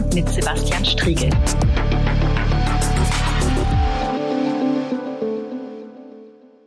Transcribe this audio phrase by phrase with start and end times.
[0.00, 1.30] und mit Sebastian Striegel.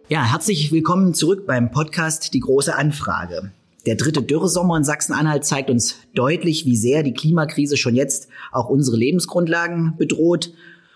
[0.07, 3.51] Ja, herzlich willkommen zurück beim Podcast Die große Anfrage.
[3.87, 8.69] Der dritte Dürresommer in Sachsen-Anhalt zeigt uns deutlich, wie sehr die Klimakrise schon jetzt auch
[8.69, 10.53] unsere Lebensgrundlagen bedroht.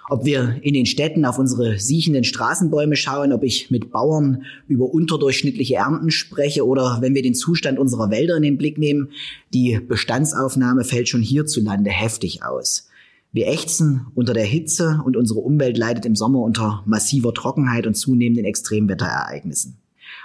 [0.10, 4.86] Ob wir in den Städten auf unsere siechenden Straßenbäume schauen, ob ich mit Bauern über
[4.86, 9.10] unterdurchschnittliche Ernten spreche oder wenn wir den Zustand unserer Wälder in den Blick nehmen,
[9.54, 12.88] die Bestandsaufnahme fällt schon hierzulande heftig aus.
[13.33, 17.96] Wir ächzen unter der Hitze und unsere Umwelt leidet im Sommer unter massiver Trockenheit und
[17.96, 19.75] zunehmenden Extremwetterereignissen.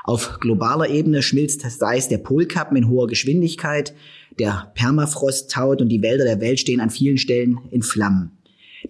[0.04, 3.94] Auf globaler Ebene schmilzt das Eis der Polkappen in hoher Geschwindigkeit,
[4.38, 8.30] der Permafrost taut und die Wälder der Welt stehen an vielen Stellen in Flammen.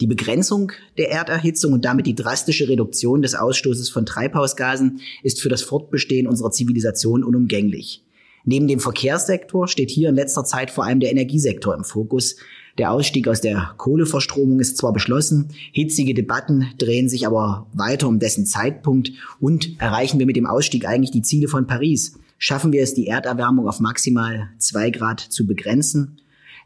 [0.00, 5.48] Die Begrenzung der Erderhitzung und damit die drastische Reduktion des Ausstoßes von Treibhausgasen ist für
[5.48, 8.02] das Fortbestehen unserer Zivilisation unumgänglich.
[8.44, 12.36] Neben dem Verkehrssektor steht hier in letzter Zeit vor allem der Energiesektor im Fokus.
[12.78, 18.18] Der Ausstieg aus der Kohleverstromung ist zwar beschlossen, hitzige Debatten drehen sich aber weiter um
[18.18, 22.18] dessen Zeitpunkt und erreichen wir mit dem Ausstieg eigentlich die Ziele von Paris?
[22.38, 26.18] Schaffen wir es, die Erderwärmung auf maximal zwei Grad zu begrenzen?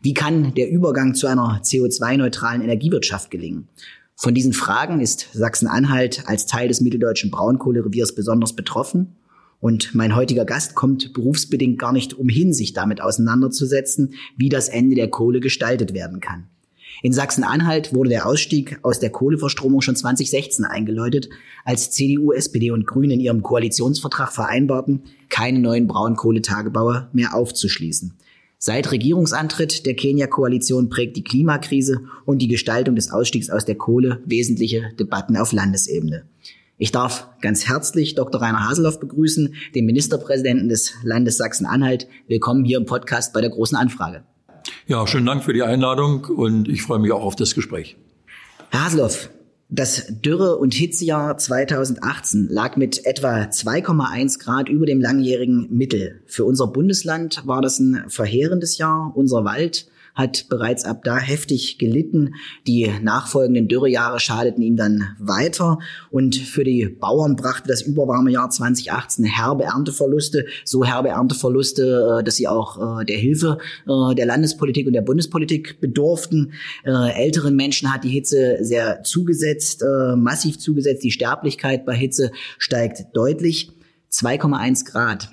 [0.02, 3.68] Wie kann der Übergang zu einer CO2-neutralen Energiewirtschaft gelingen?
[4.14, 9.16] Von diesen Fragen ist Sachsen-Anhalt als Teil des mitteldeutschen Braunkohlereviers besonders betroffen.
[9.60, 14.96] Und mein heutiger Gast kommt berufsbedingt gar nicht umhin, sich damit auseinanderzusetzen, wie das Ende
[14.96, 16.44] der Kohle gestaltet werden kann.
[17.02, 21.28] In Sachsen-Anhalt wurde der Ausstieg aus der Kohleverstromung schon 2016 eingeläutet,
[21.64, 28.14] als CDU, SPD und Grüne in ihrem Koalitionsvertrag vereinbarten, keine neuen Braunkohletagebaue mehr aufzuschließen.
[28.58, 34.22] Seit Regierungsantritt der Kenia-Koalition prägt die Klimakrise und die Gestaltung des Ausstiegs aus der Kohle
[34.24, 36.24] wesentliche Debatten auf Landesebene.
[36.78, 38.40] Ich darf ganz herzlich Dr.
[38.40, 42.08] Rainer Haseloff begrüßen, den Ministerpräsidenten des Landes Sachsen-Anhalt.
[42.28, 44.24] Willkommen hier im Podcast bei der großen Anfrage.
[44.86, 47.98] Ja, schönen Dank für die Einladung und ich freue mich auch auf das Gespräch.
[48.70, 49.28] Herr Haseloff,
[49.68, 56.20] das Dürre- und Hitzejahr 2018 lag mit etwa 2,1 Grad über dem langjährigen Mittel.
[56.26, 59.12] Für unser Bundesland war das ein verheerendes Jahr.
[59.14, 62.34] Unser Wald hat bereits ab da heftig gelitten.
[62.66, 65.78] Die nachfolgenden Dürrejahre schadeten ihm dann weiter.
[66.10, 72.24] Und für die Bauern brachte das überwarme Jahr 2018 herbe Ernteverluste, so herbe Ernteverluste, äh,
[72.24, 76.52] dass sie auch äh, der Hilfe äh, der Landespolitik und der Bundespolitik bedurften.
[76.84, 79.84] Älteren Menschen hat die Hitze sehr zugesetzt,
[80.16, 81.02] massiv zugesetzt.
[81.02, 83.70] Die Sterblichkeit bei Hitze steigt deutlich.
[84.10, 85.28] 2,1 Grad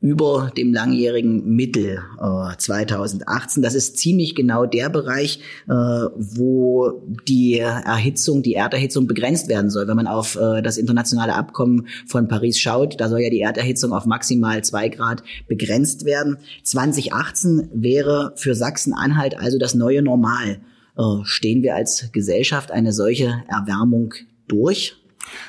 [0.00, 3.62] über dem langjährigen Mittel äh, 2018.
[3.62, 9.88] Das ist ziemlich genau der Bereich, äh, wo die Erhitzung, die Erderhitzung begrenzt werden soll.
[9.88, 13.92] Wenn man auf äh, das internationale Abkommen von Paris schaut, da soll ja die Erderhitzung
[13.92, 16.38] auf maximal zwei Grad begrenzt werden.
[16.62, 20.60] 2018 wäre für Sachsen-Anhalt also das neue Normal.
[20.96, 24.14] Äh, stehen wir als Gesellschaft eine solche Erwärmung
[24.48, 24.99] durch?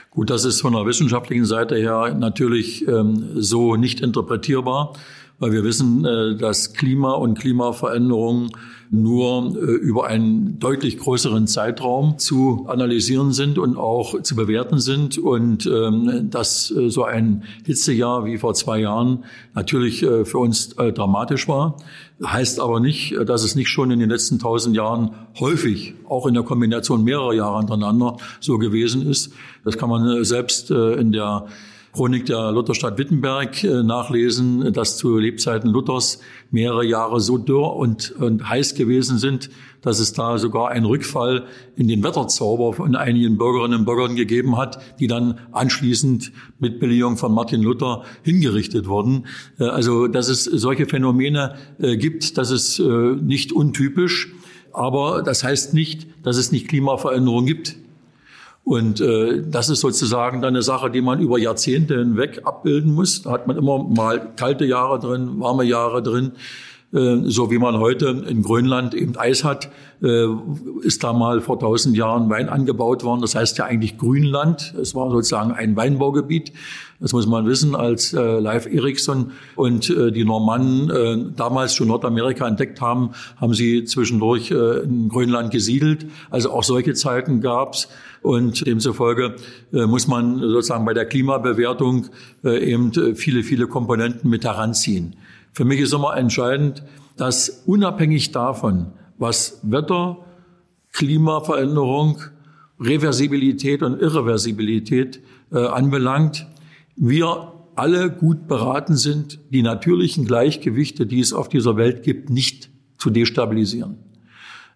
[0.10, 4.94] Gut, das ist von der wissenschaftlichen Seite her natürlich ähm, so nicht interpretierbar,
[5.42, 8.52] weil wir wissen, äh, dass Klima und Klimaveränderungen
[8.92, 15.18] nur äh, über einen deutlich größeren Zeitraum zu analysieren sind und auch zu bewerten sind
[15.18, 19.24] und ähm, dass äh, so ein Hitzejahr wie vor zwei Jahren
[19.56, 21.78] natürlich für uns dramatisch war.
[22.24, 26.36] Heißt aber nicht, dass es nicht schon in den letzten tausend Jahren häufig, auch in
[26.36, 29.34] der Kombination mehrerer Jahre hintereinander, so gewesen ist.
[29.66, 31.48] Das kann man selbst in der
[31.94, 36.20] Chronik der Lutherstadt Wittenberg äh, nachlesen, dass zu Lebzeiten Luthers
[36.50, 39.50] mehrere Jahre so dürr und, und heiß gewesen sind,
[39.82, 44.58] dass es da sogar einen Rückfall in den Wetterzauber von einigen Bürgerinnen und Bürgern gegeben
[44.58, 49.26] hat, die dann anschließend mit Billigung von Martin Luther hingerichtet wurden.
[49.60, 54.34] Äh, also, dass es solche Phänomene äh, gibt, das ist nicht untypisch.
[54.74, 57.76] Aber das heißt nicht, dass es nicht Klimaveränderungen gibt.
[58.64, 63.24] Und äh, das ist sozusagen dann eine Sache, die man über Jahrzehnte hinweg abbilden muss.
[63.24, 66.34] Da hat man immer mal kalte Jahre drin, warme Jahre drin.
[66.94, 69.70] Äh, so wie man heute in Grönland eben Eis hat,
[70.02, 70.26] äh,
[70.84, 73.22] ist da mal vor tausend Jahren Wein angebaut worden.
[73.22, 74.74] Das heißt ja eigentlich Grünland.
[74.80, 76.52] Es war sozusagen ein Weinbaugebiet.
[77.00, 82.80] Das muss man wissen, als äh, Leif Erikson und die Normannen damals schon Nordamerika entdeckt
[82.80, 86.06] haben, haben sie zwischendurch in Grönland gesiedelt.
[86.30, 87.88] Also auch solche Zeiten gab's.
[88.22, 89.36] Und demzufolge
[89.72, 92.08] muss man sozusagen bei der Klimabewertung
[92.44, 95.16] eben viele, viele Komponenten mit heranziehen.
[95.52, 96.84] Für mich ist immer entscheidend,
[97.18, 100.18] dass unabhängig davon, was Wetter,
[100.94, 102.22] Klimaveränderung,
[102.80, 105.22] Reversibilität und Irreversibilität
[105.52, 106.48] äh, anbelangt,
[106.96, 112.70] wir alle gut beraten sind, die natürlichen Gleichgewichte, die es auf dieser Welt gibt, nicht
[112.98, 113.98] zu destabilisieren.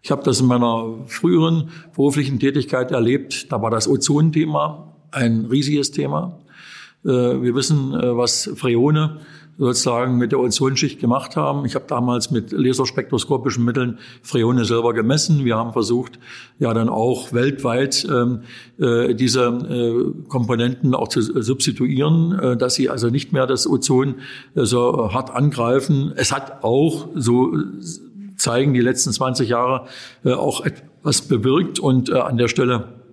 [0.02, 3.52] Ich habe das in meiner früheren beruflichen Tätigkeit erlebt.
[3.52, 6.40] Da war das Ozonthema ein riesiges Thema.
[7.04, 9.22] Äh, wir wissen, äh, was Freone
[9.58, 11.66] sozusagen mit der Ozonschicht gemacht haben.
[11.66, 15.46] Ich habe damals mit laserspektroskopischen Mitteln Freone selber gemessen.
[15.46, 16.20] Wir haben versucht,
[16.60, 18.42] ja dann auch weltweit ähm,
[18.80, 24.16] äh, diese äh, Komponenten auch zu substituieren, äh, dass sie also nicht mehr das Ozon
[24.56, 26.12] äh, so hart angreifen.
[26.16, 27.54] Es hat auch, so
[28.38, 29.88] zeigen die letzten 20 Jahre,
[30.24, 33.05] äh, auch etwas bewirkt und äh, an der Stelle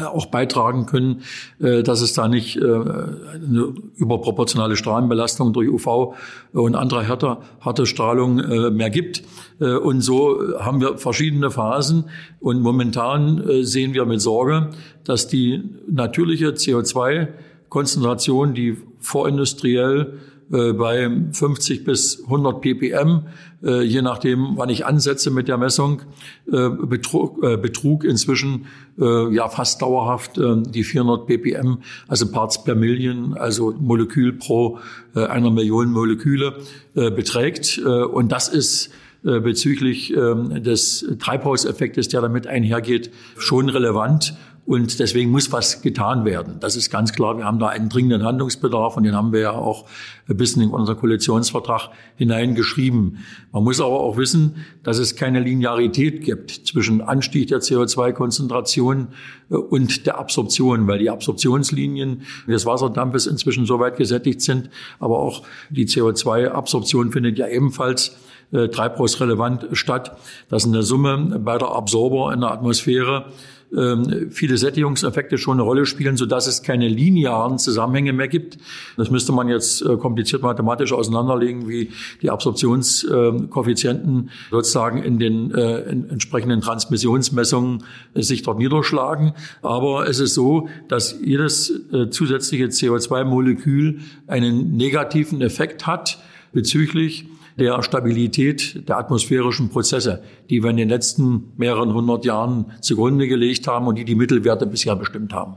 [0.00, 1.22] auch beitragen können,
[1.60, 6.14] äh, dass es da nicht äh, eine überproportionale Strahlenbelastung durch UV
[6.52, 8.36] und andere harte, harte Strahlung
[8.74, 9.22] mehr gibt.
[9.58, 12.04] Und so haben wir verschiedene Phasen.
[12.40, 14.70] Und momentan sehen wir mit Sorge,
[15.04, 20.18] dass die natürliche CO2-Konzentration, die vorindustriell
[20.52, 23.22] äh, bei 50 bis 100 ppm,
[23.62, 26.02] äh, je nachdem, wann ich ansetze mit der Messung,
[26.46, 28.66] äh, betrug, betrug inzwischen
[28.98, 31.78] ja fast dauerhaft die 400 ppm,
[32.08, 34.80] also Parts per Million, also Molekül pro
[35.14, 36.58] einer Million Moleküle
[36.92, 37.78] beträgt.
[37.78, 38.90] Und das ist
[39.22, 44.34] bezüglich ähm, des Treibhauseffektes, der damit einhergeht, schon relevant.
[44.64, 46.58] Und deswegen muss was getan werden.
[46.60, 47.36] Das ist ganz klar.
[47.36, 49.86] Wir haben da einen dringenden Handlungsbedarf und den haben wir ja auch
[50.28, 53.18] ein bisschen in unseren Koalitionsvertrag hineingeschrieben.
[53.50, 59.08] Man muss aber auch wissen, dass es keine Linearität gibt zwischen Anstieg der CO2-Konzentration
[59.50, 64.70] äh, und der Absorption, weil die Absorptionslinien des Wasserdampfes inzwischen so weit gesättigt sind.
[65.00, 68.16] Aber auch die CO2-Absorption findet ja ebenfalls
[68.52, 70.16] äh, treibhausrelevant statt.
[70.48, 73.32] Das ist eine Summe beider Absorber in der Atmosphäre
[73.76, 78.58] ähm, viele Sättigungseffekte schon eine Rolle spielen, so dass es keine linearen Zusammenhänge mehr gibt.
[78.96, 81.90] Das müsste man jetzt äh, kompliziert mathematisch auseinanderlegen, wie
[82.20, 87.84] die Absorptionskoeffizienten sozusagen in den äh, entsprechenden Transmissionsmessungen
[88.14, 89.32] sich dort niederschlagen.
[89.62, 96.18] Aber es ist so, dass jedes äh, zusätzliche CO2-Molekül einen negativen Effekt hat
[96.52, 97.26] bezüglich
[97.58, 103.66] der Stabilität der atmosphärischen Prozesse, die wir in den letzten mehreren hundert Jahren zugrunde gelegt
[103.66, 105.56] haben und die die Mittelwerte bisher bestimmt haben.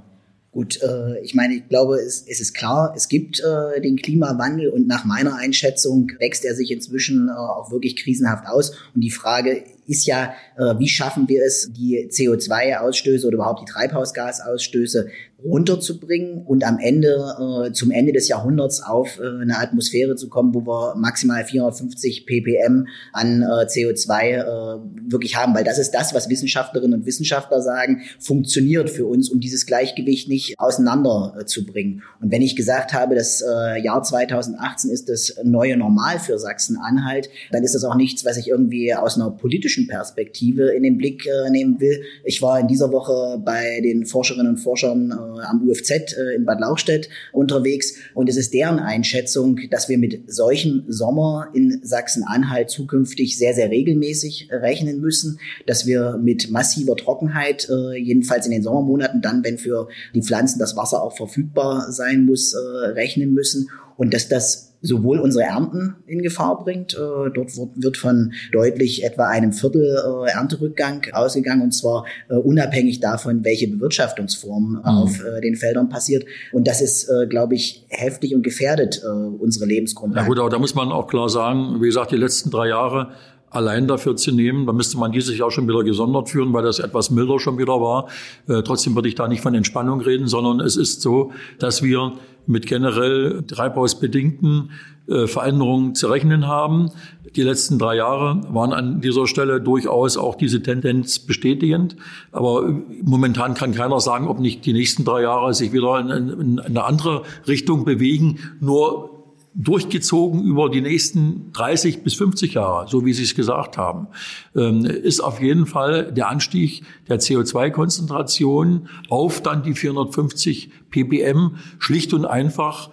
[0.56, 4.88] Gut, äh, ich meine, ich glaube, es, ist klar, es gibt äh, den Klimawandel und
[4.88, 8.72] nach meiner Einschätzung wächst er sich inzwischen äh, auch wirklich krisenhaft aus.
[8.96, 10.34] Und die Frage ist ja,
[10.80, 15.10] wie schaffen wir es, die CO2-Ausstöße oder überhaupt die Treibhausgasausstöße
[15.44, 20.54] runterzubringen und am Ende, äh, zum Ende des Jahrhunderts auf äh, eine Atmosphäre zu kommen,
[20.54, 24.80] wo wir maximal 450 ppm an äh, CO2 äh,
[25.12, 25.54] wirklich haben.
[25.54, 30.30] Weil das ist das, was Wissenschaftlerinnen und Wissenschaftler sagen, funktioniert für uns, um dieses Gleichgewicht
[30.30, 32.04] nicht auseinander äh, zu bringen.
[32.22, 37.30] Und wenn ich gesagt habe, das äh, Jahr 2018 ist das neue Normal für Sachsen-Anhalt,
[37.52, 41.26] dann ist das auch nichts, was ich irgendwie aus einer politischen Perspektive in den Blick
[41.26, 42.02] äh, nehmen will.
[42.24, 46.46] Ich war in dieser Woche bei den Forscherinnen und Forschern äh, am UFZ äh, in
[46.46, 47.96] Bad Lauchstädt unterwegs.
[48.14, 53.70] Und es ist deren Einschätzung, dass wir mit solchem Sommer in Sachsen-Anhalt zukünftig sehr, sehr
[53.70, 59.58] regelmäßig rechnen müssen, dass wir mit massiver Trockenheit, äh, jedenfalls in den Sommermonaten, dann, wenn
[59.58, 63.70] für die Pflanzen das Wasser auch verfügbar sein muss, äh, rechnen müssen.
[63.98, 66.94] Und dass das sowohl unsere Ernten in Gefahr bringt.
[66.94, 66.98] Äh,
[67.34, 73.44] dort wird von deutlich etwa einem Viertel äh, Ernterückgang ausgegangen und zwar äh, unabhängig davon,
[73.44, 74.86] welche Bewirtschaftungsform mhm.
[74.86, 76.26] auf den Feldern passiert.
[76.52, 79.02] Und das ist, glaube ich, heftig und gefährdet
[79.40, 80.26] unsere Lebensgrundlage.
[80.26, 83.12] Ja gut, aber da muss man auch klar sagen, wie gesagt, die letzten drei Jahre
[83.50, 84.66] allein dafür zu nehmen.
[84.66, 87.80] Da müsste man dieses Jahr schon wieder gesondert führen, weil das etwas milder schon wieder
[87.82, 88.08] war.
[88.48, 92.14] Äh, trotzdem würde ich da nicht von Entspannung reden, sondern es ist so, dass wir
[92.48, 94.72] mit generell treibhausbedingten
[95.08, 96.90] äh, Veränderungen zu rechnen haben.
[97.36, 101.96] Die letzten drei Jahre waren an dieser Stelle durchaus auch diese Tendenz bestätigend.
[102.32, 102.64] Aber
[103.04, 107.24] momentan kann keiner sagen, ob nicht die nächsten drei Jahre sich wieder in eine andere
[107.48, 108.40] Richtung bewegen.
[108.60, 109.15] Nur
[109.56, 114.08] durchgezogen über die nächsten 30 bis 50 Jahre, so wie Sie es gesagt haben,
[114.56, 122.14] ähm, ist auf jeden Fall der Anstieg der CO2-Konzentration auf dann die 450 ppm schlicht
[122.14, 122.90] und einfach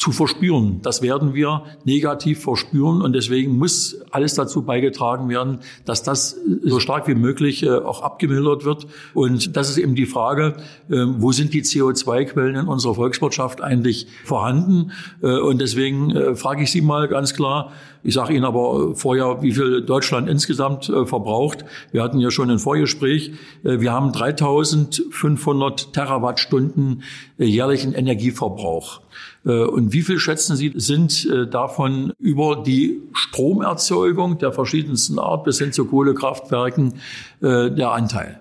[0.00, 0.80] zu verspüren.
[0.80, 6.80] Das werden wir negativ verspüren und deswegen muss alles dazu beigetragen werden, dass das so
[6.80, 8.86] stark wie möglich äh, auch abgemildert wird.
[9.12, 10.56] Und das ist eben die Frage,
[10.90, 14.92] ähm, wo sind die CO2-Quellen in unserer Volkswirtschaft eigentlich vorhanden?
[15.22, 17.70] Äh, und deswegen äh, frage ich Sie mal ganz klar,
[18.02, 21.66] ich sage Ihnen aber vorher, wie viel Deutschland insgesamt verbraucht.
[21.92, 23.32] Wir hatten ja schon ein Vorgespräch.
[23.62, 27.02] Wir haben 3500 Terawattstunden
[27.36, 29.02] jährlichen Energieverbrauch.
[29.44, 35.58] Und Wie viel schätzen Sie, sind äh, davon über die Stromerzeugung der verschiedensten Art bis
[35.58, 36.94] hin zu Kohlekraftwerken
[37.40, 38.38] äh, der Anteil?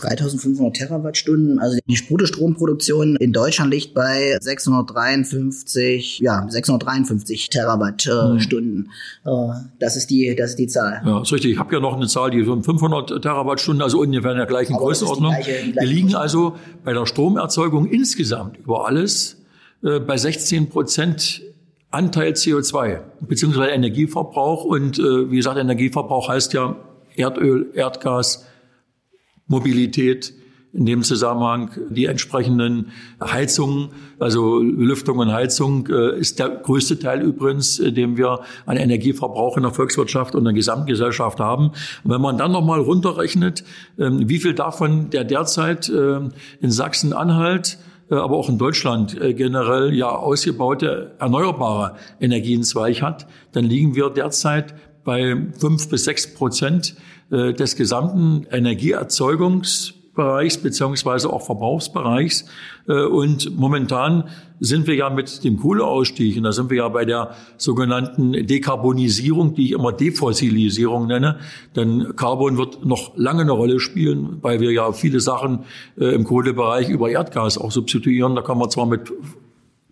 [0.00, 1.58] 3500 Terawattstunden.
[1.58, 8.90] Also die Bruttostromproduktion in Deutschland liegt bei 653, ja, 653 Terawattstunden.
[9.24, 9.70] Hm.
[9.78, 11.02] Das ist die, das ist die Zahl.
[11.04, 11.52] Ja, ist richtig.
[11.52, 14.74] Ich habe ja noch eine Zahl, die von 500 Terawattstunden, also ungefähr in der gleichen
[14.74, 15.34] Aber Größenordnung.
[15.38, 19.39] Die gleiche, die gleiche Wir liegen also bei der Stromerzeugung insgesamt über alles
[19.82, 21.42] äh, bei 16 Prozent
[21.90, 26.76] Anteil CO2 beziehungsweise Energieverbrauch und äh, wie gesagt Energieverbrauch heißt ja
[27.16, 28.46] Erdöl, Erdgas,
[29.48, 30.32] Mobilität,
[30.72, 37.22] in dem Zusammenhang die entsprechenden Heizungen, also Lüftung und Heizung, äh, ist der größte Teil
[37.22, 41.70] übrigens, äh, den wir an Energieverbrauch in der Volkswirtschaft und der Gesamtgesellschaft haben.
[42.04, 43.64] Und wenn man dann nochmal runterrechnet,
[43.98, 47.78] ähm, wie viel davon der derzeit ähm, in Sachsen-Anhalt
[48.10, 54.74] aber auch in Deutschland generell ja ausgebaute erneuerbare Energienzweig hat, dann liegen wir derzeit
[55.04, 56.96] bei fünf bis sechs Prozent
[57.30, 58.46] äh, des gesamten
[60.16, 62.44] Energieerzeugungsbereichs beziehungsweise auch Verbrauchsbereichs.
[62.88, 64.24] Äh, und momentan
[64.60, 69.54] sind wir ja mit dem Kohleausstieg, und da sind wir ja bei der sogenannten Dekarbonisierung,
[69.54, 71.38] die ich immer Defossilisierung nenne.
[71.76, 75.60] Denn Carbon wird noch lange eine Rolle spielen, weil wir ja viele Sachen
[75.98, 78.34] äh, im Kohlebereich über Erdgas auch substituieren.
[78.34, 79.12] Da kann man zwar mit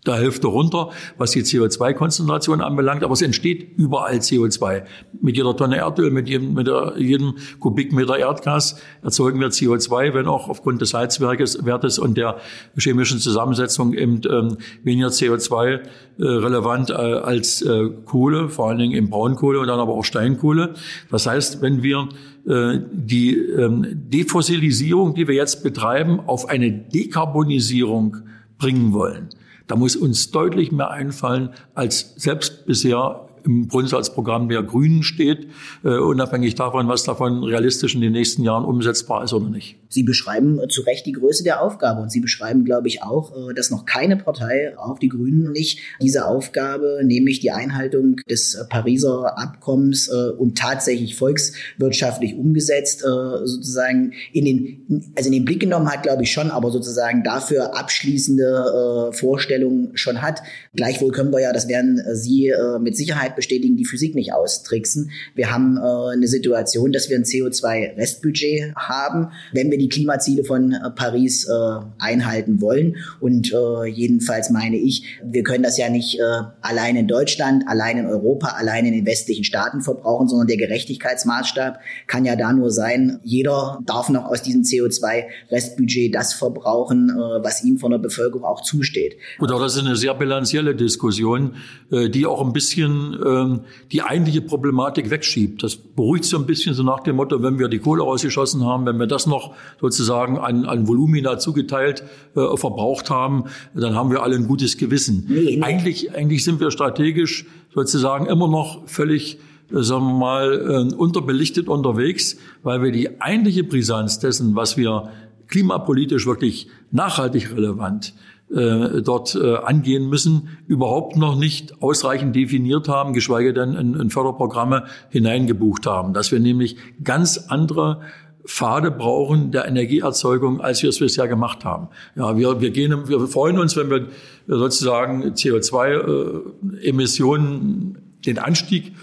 [0.05, 4.83] der Hälfte runter, was die CO2-Konzentration anbelangt, aber es entsteht überall CO2.
[5.21, 10.27] Mit jeder Tonne Erdöl, mit jedem, mit der, jedem Kubikmeter Erdgas erzeugen wir CO2, wenn
[10.27, 12.37] auch aufgrund des Heizwertes und der
[12.77, 15.79] chemischen Zusammensetzung eben ähm, weniger CO2 äh,
[16.17, 20.73] relevant äh, als äh, Kohle, vor allen Dingen in Braunkohle und dann aber auch Steinkohle.
[21.11, 22.09] Das heißt, wenn wir
[22.47, 28.17] äh, die ähm, Defossilisierung, die wir jetzt betreiben, auf eine Dekarbonisierung
[28.57, 29.29] bringen wollen,
[29.69, 35.47] da muss uns deutlich mehr einfallen, als selbst bisher im Grundsatzprogramm der Grünen steht,
[35.83, 39.78] äh, unabhängig davon, was davon realistisch in den nächsten Jahren umsetzbar ist oder nicht.
[39.89, 43.53] Sie beschreiben zu Recht die Größe der Aufgabe und Sie beschreiben, glaube ich, auch, äh,
[43.55, 49.37] dass noch keine Partei, auch die Grünen nicht, diese Aufgabe, nämlich die Einhaltung des Pariser
[49.39, 55.89] Abkommens äh, und tatsächlich volkswirtschaftlich umgesetzt, äh, sozusagen in den, also in den Blick genommen
[55.91, 60.41] hat, glaube ich schon, aber sozusagen dafür abschließende Vorstellungen schon hat.
[60.75, 65.11] Gleichwohl können wir ja, das werden Sie mit Sicherheit bestätigen, die Physik nicht austricksen.
[65.35, 69.31] Wir haben eine Situation, dass wir ein CO2-Restbudget haben.
[69.53, 71.51] Wenn wir die Klimaziele von äh, Paris äh,
[71.97, 72.97] einhalten wollen.
[73.19, 76.23] Und äh, jedenfalls meine ich, wir können das ja nicht äh,
[76.61, 81.79] allein in Deutschland, allein in Europa, allein in den westlichen Staaten verbrauchen, sondern der Gerechtigkeitsmaßstab
[82.07, 87.63] kann ja da nur sein, jeder darf noch aus diesem CO2-Restbudget das verbrauchen, äh, was
[87.63, 89.15] ihm von der Bevölkerung auch zusteht.
[89.37, 91.55] Gut, aber das ist eine sehr bilanzielle Diskussion,
[91.91, 93.59] äh, die auch ein bisschen äh,
[93.91, 95.63] die eigentliche Problematik wegschiebt.
[95.63, 98.85] Das beruhigt so ein bisschen so nach dem Motto, wenn wir die Kohle rausgeschossen haben,
[98.85, 102.03] wenn wir das noch sozusagen an, an Volumina zugeteilt
[102.35, 105.25] äh, verbraucht haben, dann haben wir alle ein gutes Gewissen.
[105.27, 109.39] Nee, Eigentlich, eigentlich sind wir strategisch sozusagen immer noch völlig
[109.71, 115.09] äh, sagen wir mal, äh, unterbelichtet unterwegs, weil wir die eigentliche Brisanz dessen, was wir
[115.47, 118.13] klimapolitisch wirklich nachhaltig relevant
[118.51, 124.09] äh, dort äh, angehen müssen, überhaupt noch nicht ausreichend definiert haben, geschweige denn in, in
[124.09, 126.13] Förderprogramme hineingebucht haben.
[126.13, 128.01] Dass wir nämlich ganz andere
[128.49, 131.89] Pfade brauchen der Energieerzeugung, als wir es bisher gemacht haben.
[132.15, 134.07] Ja, wir, wir gehen, wir freuen uns, wenn wir
[134.47, 138.93] sozusagen CO2-Emissionen, äh, den Anstieg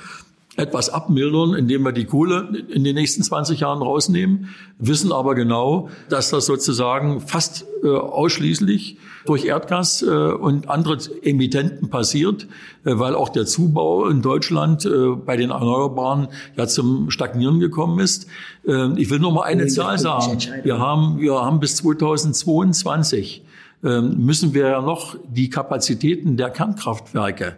[0.56, 4.48] etwas abmildern, indem wir die Kohle in den nächsten 20 Jahren rausnehmen,
[4.78, 11.90] wissen aber genau, dass das sozusagen fast äh, ausschließlich durch Erdgas äh, und andere Emittenten
[11.90, 12.44] passiert,
[12.84, 17.98] äh, weil auch der Zubau in Deutschland äh, bei den Erneuerbaren ja zum Stagnieren gekommen
[17.98, 18.26] ist.
[18.66, 20.38] Äh, ich will nur mal eine Zahl sagen.
[20.62, 23.44] Wir haben, wir haben bis 2022
[23.84, 27.56] äh, müssen wir ja noch die Kapazitäten der Kernkraftwerke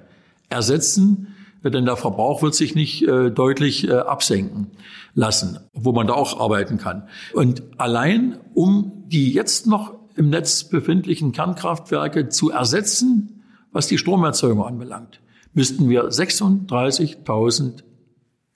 [0.49, 1.29] ersetzen,
[1.65, 4.69] denn der Verbrauch wird sich nicht äh, deutlich äh, absenken
[5.15, 7.09] lassen, wo man da auch arbeiten kann.
[7.35, 14.65] Und allein um die jetzt noch im Netz befindlichen Kernkraftwerke zu ersetzen, was die Stromerzeugung
[14.65, 15.21] anbelangt,
[15.55, 17.83] müssten wir 36.000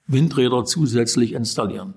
[0.06, 1.94] Windräder zusätzlich installieren.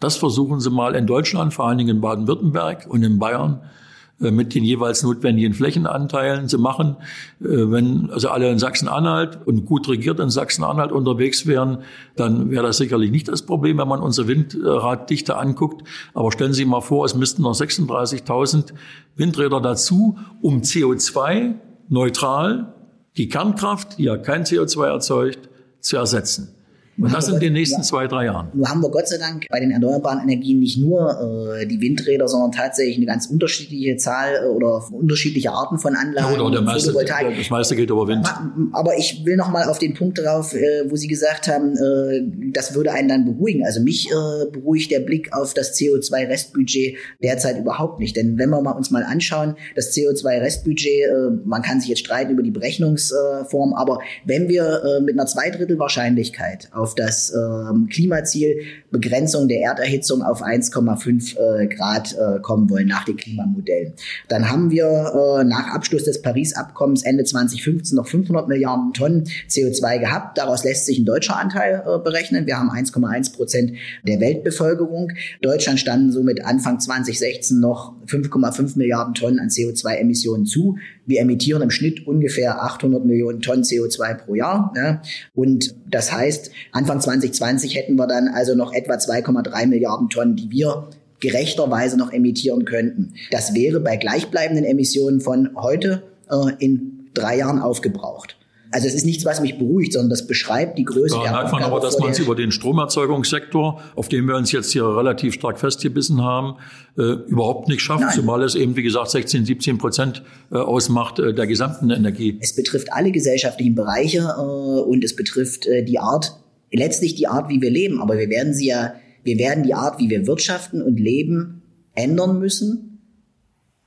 [0.00, 3.81] Das versuchen sie mal in Deutschland, vor allen Dingen in Baden-Württemberg und in Bayern äh,
[4.18, 6.96] mit den jeweils notwendigen Flächenanteilen zu machen.
[7.40, 11.78] Äh, wenn also alle in Sachsen-Anhalt und gut regiert in Sachsen-Anhalt unterwegs wären,
[12.16, 15.86] dann wäre das sicherlich nicht das Problem, wenn man unsere Windraddichte anguckt.
[16.14, 18.72] Aber stellen Sie mal vor, es müssten noch 36.000
[19.16, 21.54] Windräder dazu, um CO2
[21.88, 22.74] neutral
[23.16, 25.48] die Kernkraft, die ja kein CO2 erzeugt,
[25.80, 26.54] zu ersetzen.
[26.98, 27.82] Und das in den nächsten ja.
[27.82, 28.48] zwei, drei Jahren.
[28.52, 32.28] Nur haben wir Gott sei Dank bei den erneuerbaren Energien nicht nur äh, die Windräder,
[32.28, 36.34] sondern tatsächlich eine ganz unterschiedliche Zahl äh, oder unterschiedliche Arten von Anlagen.
[36.34, 38.26] Ja, oder der meiste, das meiste geht über Wind.
[38.72, 42.50] Aber ich will noch mal auf den Punkt darauf, äh, wo Sie gesagt haben, äh,
[42.52, 43.64] das würde einen dann beruhigen.
[43.64, 48.16] Also mich äh, beruhigt der Blick auf das CO2-Restbudget derzeit überhaupt nicht.
[48.16, 52.32] Denn wenn wir mal uns mal anschauen, das CO2-Restbudget, äh, man kann sich jetzt streiten
[52.32, 58.60] über die Berechnungsform, aber wenn wir mit einer Zweidrittel-Wahrscheinlichkeit auf das ähm, Klimaziel
[58.90, 63.94] Begrenzung der Erderhitzung auf 1,5 äh, Grad äh, kommen wollen nach den Klimamodellen.
[64.28, 69.98] Dann haben wir äh, nach Abschluss des Paris-Abkommens Ende 2015 noch 500 Milliarden Tonnen CO2
[69.98, 70.38] gehabt.
[70.38, 72.46] Daraus lässt sich ein deutscher Anteil äh, berechnen.
[72.46, 73.72] Wir haben 1,1 Prozent
[74.06, 75.12] der Weltbevölkerung.
[75.40, 80.76] Deutschland standen somit Anfang 2016 noch 5,5 Milliarden Tonnen an CO2-Emissionen zu.
[81.06, 84.72] Wir emittieren im Schnitt ungefähr 800 Millionen Tonnen CO2 pro Jahr.
[84.76, 85.02] Ja.
[85.34, 90.50] Und das heißt, Anfang 2020 hätten wir dann also noch etwa 2,3 Milliarden Tonnen, die
[90.50, 90.88] wir
[91.20, 93.14] gerechterweise noch emittieren könnten.
[93.30, 98.36] Das wäre bei gleichbleibenden Emissionen von heute äh, in drei Jahren aufgebraucht.
[98.72, 101.52] Also es ist nichts, was mich beruhigt, sondern das beschreibt die Größe da der merkt
[101.52, 105.34] man aber, dass man es über den Stromerzeugungssektor, auf dem wir uns jetzt hier relativ
[105.34, 106.56] stark festgebissen haben,
[106.96, 108.14] äh, überhaupt nicht schafft, Nein.
[108.14, 112.38] zumal es eben, wie gesagt, 16, 17 Prozent äh, ausmacht äh, der gesamten Energie.
[112.40, 116.32] Es betrifft alle gesellschaftlichen Bereiche äh, und es betrifft äh, die Art,
[116.72, 118.00] letztlich die Art, wie wir leben.
[118.00, 121.62] Aber wir werden sie ja, wir werden die Art, wie wir wirtschaften und leben,
[121.94, 122.91] ändern müssen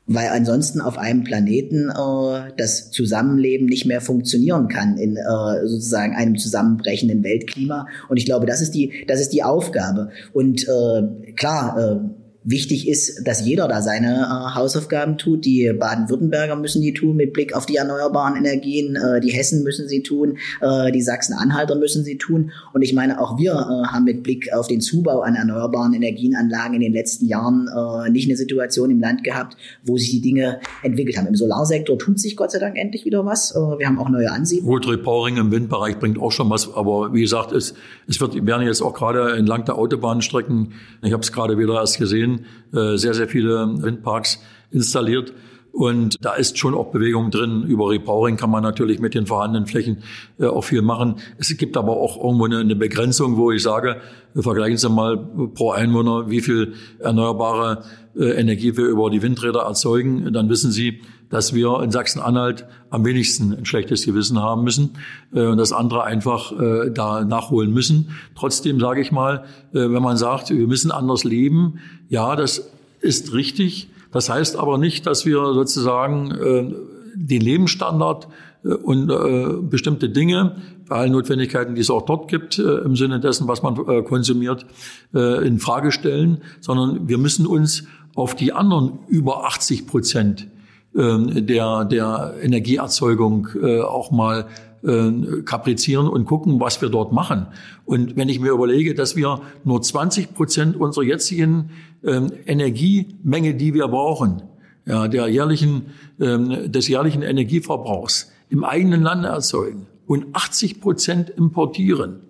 [0.07, 6.15] weil ansonsten auf einem Planeten äh, das Zusammenleben nicht mehr funktionieren kann in äh, sozusagen
[6.15, 7.88] einem zusammenbrechenden Weltklima.
[8.07, 10.12] Und ich glaube, das ist die, das ist die Aufgabe.
[10.33, 15.46] Und äh, klar, äh, Wichtig ist, dass jeder da seine äh, Hausaufgaben tut.
[15.46, 18.96] Die Baden-Württemberger müssen die tun mit Blick auf die erneuerbaren Energien.
[18.96, 20.38] Äh, die Hessen müssen sie tun.
[20.62, 22.51] Äh, die Sachsen-Anhalter müssen sie tun.
[22.72, 26.75] Und ich meine, auch wir äh, haben mit Blick auf den Zubau an erneuerbaren Energienanlagen
[26.75, 30.60] in den letzten Jahren äh, nicht eine Situation im Land gehabt, wo sich die Dinge
[30.84, 31.25] entwickelt haben.
[31.25, 33.55] Im Solarsektor tut sich Gott sei Dank endlich wieder was.
[33.55, 34.72] Äh, wir haben auch neue Ansiedlungen.
[34.72, 36.72] Gut, Repowering im Windbereich bringt auch schon was.
[36.75, 37.74] Aber wie gesagt, es,
[38.08, 41.98] es wird, werden jetzt auch gerade entlang der Autobahnstrecken, ich habe es gerade wieder erst
[41.98, 42.34] gesehen,
[42.74, 45.33] äh, sehr, sehr viele Windparks installiert.
[45.75, 47.63] Und da ist schon auch Bewegung drin.
[47.63, 50.03] Über Repowering kann man natürlich mit den vorhandenen Flächen
[50.39, 51.15] äh, auch viel machen.
[51.37, 53.98] Es gibt aber auch irgendwo eine, eine Begrenzung, wo ich sage,
[54.33, 57.83] vergleichen Sie mal pro Einwohner, wie viel erneuerbare
[58.15, 60.31] äh, Energie wir über die Windräder erzeugen.
[60.31, 64.92] Dann wissen Sie, dass wir in Sachsen-Anhalt am wenigsten ein schlechtes Gewissen haben müssen
[65.33, 68.11] äh, und das andere einfach äh, da nachholen müssen.
[68.35, 72.70] Trotzdem sage ich mal, äh, wenn man sagt, wir müssen anders leben, ja, das
[73.01, 73.90] ist richtig.
[74.11, 76.74] Das heißt aber nicht, dass wir sozusagen äh,
[77.16, 78.27] den Lebensstandard
[78.64, 80.55] äh, und äh, bestimmte Dinge
[80.88, 84.03] bei allen Notwendigkeiten, die es auch dort gibt, äh, im Sinne dessen, was man äh,
[84.03, 84.66] konsumiert,
[85.14, 87.85] äh, in Frage stellen, sondern wir müssen uns
[88.16, 90.48] auf die anderen über 80 Prozent
[90.96, 94.48] der, der Energieerzeugung äh, auch mal
[94.81, 97.48] äh, kaprizieren und gucken, was wir dort machen.
[97.86, 101.72] Und wenn ich mir überlege, dass wir nur 20 Prozent unserer jetzigen
[102.03, 104.44] ähm, Energiemenge, die wir brauchen,
[104.86, 105.88] ja, der jährlichen,
[106.20, 112.22] ähm, des jährlichen Energieverbrauchs im eigenen Land erzeugen und 80 Prozent importieren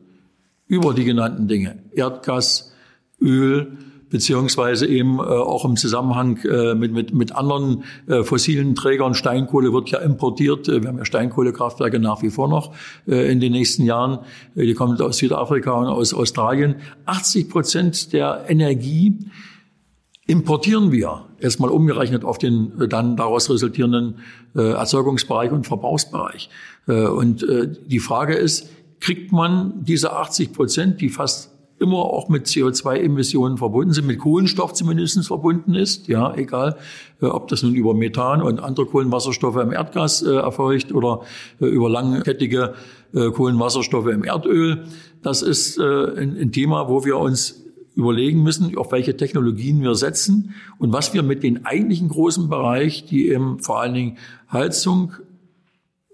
[0.68, 2.74] über die genannten Dinge, Erdgas,
[3.22, 3.78] Öl,
[4.10, 9.16] beziehungsweise eben äh, auch im Zusammenhang äh, mit, mit, mit anderen äh, fossilen Trägern.
[9.16, 10.68] Steinkohle wird ja importiert.
[10.68, 12.74] Äh, wir haben ja Steinkohlekraftwerke nach wie vor noch
[13.08, 14.20] äh, in den nächsten Jahren.
[14.56, 16.76] Äh, die kommen aus Südafrika und aus Australien.
[17.06, 19.20] 80 Prozent der Energie
[20.28, 24.20] importieren wir, erstmal umgerechnet auf den äh, dann daraus resultierenden
[24.56, 26.50] äh, Erzeugungsbereich und Verbrauchsbereich.
[26.88, 32.30] Äh, und äh, die Frage ist, kriegt man diese 80 Prozent, die fast immer auch
[32.30, 36.78] mit CO2-Emissionen verbunden sind, mit Kohlenstoff zumindest verbunden ist, ja, egal,
[37.22, 41.22] äh, ob das nun über Methan und andere Kohlenwasserstoffe im Erdgas äh, erfolgt oder
[41.60, 42.74] äh, über langkettige
[43.14, 44.86] äh, Kohlenwasserstoffe im Erdöl.
[45.22, 49.96] Das ist äh, ein, ein Thema, wo wir uns überlegen müssen, auf welche Technologien wir
[49.96, 54.18] setzen und was wir mit den eigentlichen großen Bereich, die eben vor allen Dingen
[54.52, 55.14] Heizung,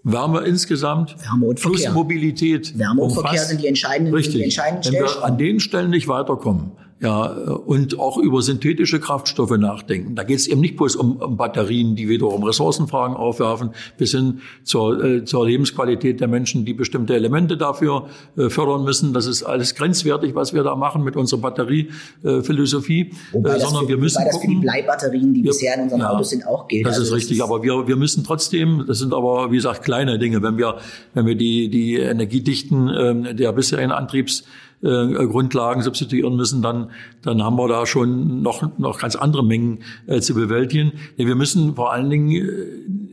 [0.04, 1.80] Wärme insgesamt, Wärme und Verkehr.
[1.80, 2.78] plus Mobilität.
[2.78, 4.36] Wärme und Verkehr sind die entscheidenden, Richtig.
[4.36, 9.58] Die entscheidenden Wenn wir an den Stellen nicht weiterkommen, ja, und auch über synthetische Kraftstoffe
[9.58, 10.14] nachdenken.
[10.16, 14.42] Da geht es eben nicht bloß um, um, Batterien, die wiederum Ressourcenfragen aufwerfen, bis hin
[14.64, 19.14] zur, äh, zur Lebensqualität der Menschen, die bestimmte Elemente dafür äh, fördern müssen.
[19.14, 23.14] Das ist alles grenzwertig, was wir da machen mit unserer Batteriephilosophie.
[23.32, 26.02] Wobei äh, sondern für, wir müssen das für die Bleibatterien, die wir, bisher in unseren
[26.02, 26.86] ja, Autos sind, auch gilt.
[26.86, 29.82] Das also ist richtig, ist aber wir, wir müssen trotzdem, das sind aber, wie gesagt,
[29.82, 30.44] kleine Dinge.
[30.44, 30.78] Wenn wir,
[31.16, 34.44] wenn wir die, die Energiedichten äh, der bisherigen Antriebs
[34.84, 36.92] äh, Grundlagen substituieren müssen, dann,
[37.22, 40.94] dann haben wir da schon noch, noch ganz andere Mengen äh, zu bewältigen.
[41.18, 42.52] Nee, wir müssen vor allen Dingen äh,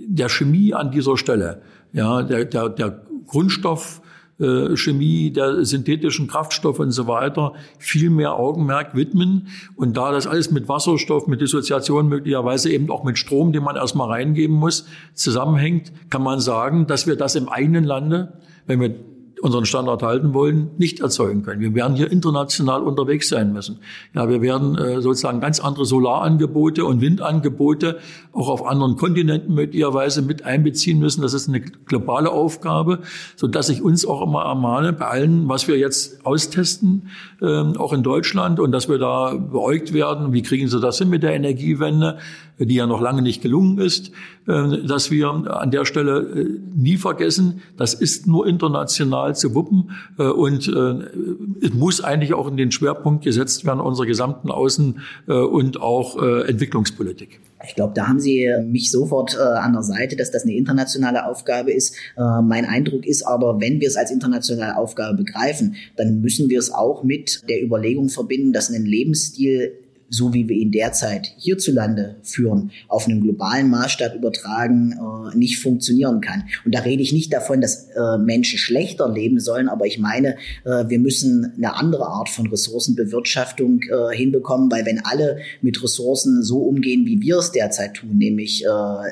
[0.07, 4.01] der Chemie an dieser Stelle, ja, der, der, der Grundstoff,
[4.41, 9.49] äh, Chemie, der synthetischen Kraftstoffe und so weiter viel mehr Augenmerk widmen.
[9.75, 13.75] Und da das alles mit Wasserstoff, mit Dissoziation möglicherweise eben auch mit Strom, den man
[13.75, 18.35] erstmal reingeben muss, zusammenhängt, kann man sagen, dass wir das im eigenen Lande,
[18.67, 18.95] wenn wir
[19.43, 21.61] unseren Standard halten wollen, nicht erzeugen können.
[21.61, 23.79] Wir werden hier international unterwegs sein müssen.
[24.15, 27.99] Ja, wir werden äh, sozusagen ganz andere Solarangebote und Windangebote
[28.33, 31.23] auch auf anderen Kontinenten möglicherweise mit einbeziehen müssen.
[31.23, 33.01] Das ist eine globale Aufgabe,
[33.37, 37.09] so dass ich uns auch immer ermahne, bei allem, was wir jetzt austesten,
[37.41, 41.09] äh, auch in Deutschland, und dass wir da beäugt werden, wie kriegen Sie das hin
[41.09, 42.19] mit der Energiewende,
[42.59, 44.11] die ja noch lange nicht gelungen ist,
[44.47, 49.91] äh, dass wir an der Stelle äh, nie vergessen, das ist nur international zu wuppen
[50.19, 54.95] äh, und es muss eigentlich auch in den Schwerpunkt gesetzt werden unserer gesamten Außen-
[55.27, 57.41] und auch Entwicklungspolitik.
[57.67, 61.27] Ich glaube, da haben Sie mich sofort äh, an der Seite, dass das eine internationale
[61.27, 61.97] Aufgabe ist.
[62.17, 66.59] Äh, mein Eindruck ist aber, wenn wir es als internationale Aufgabe begreifen, dann müssen wir
[66.59, 69.73] es auch mit der Überlegung verbinden, dass ein Lebensstil
[70.11, 76.21] so wie wir ihn derzeit hierzulande führen, auf einem globalen Maßstab übertragen, äh, nicht funktionieren
[76.21, 76.45] kann.
[76.65, 80.37] Und da rede ich nicht davon, dass äh, Menschen schlechter leben sollen, aber ich meine,
[80.65, 86.43] äh, wir müssen eine andere Art von Ressourcenbewirtschaftung äh, hinbekommen, weil wenn alle mit Ressourcen
[86.43, 88.69] so umgehen, wie wir es derzeit tun, nämlich äh,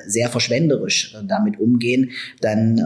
[0.07, 2.77] sehr verschwenderisch äh, damit umgehen, dann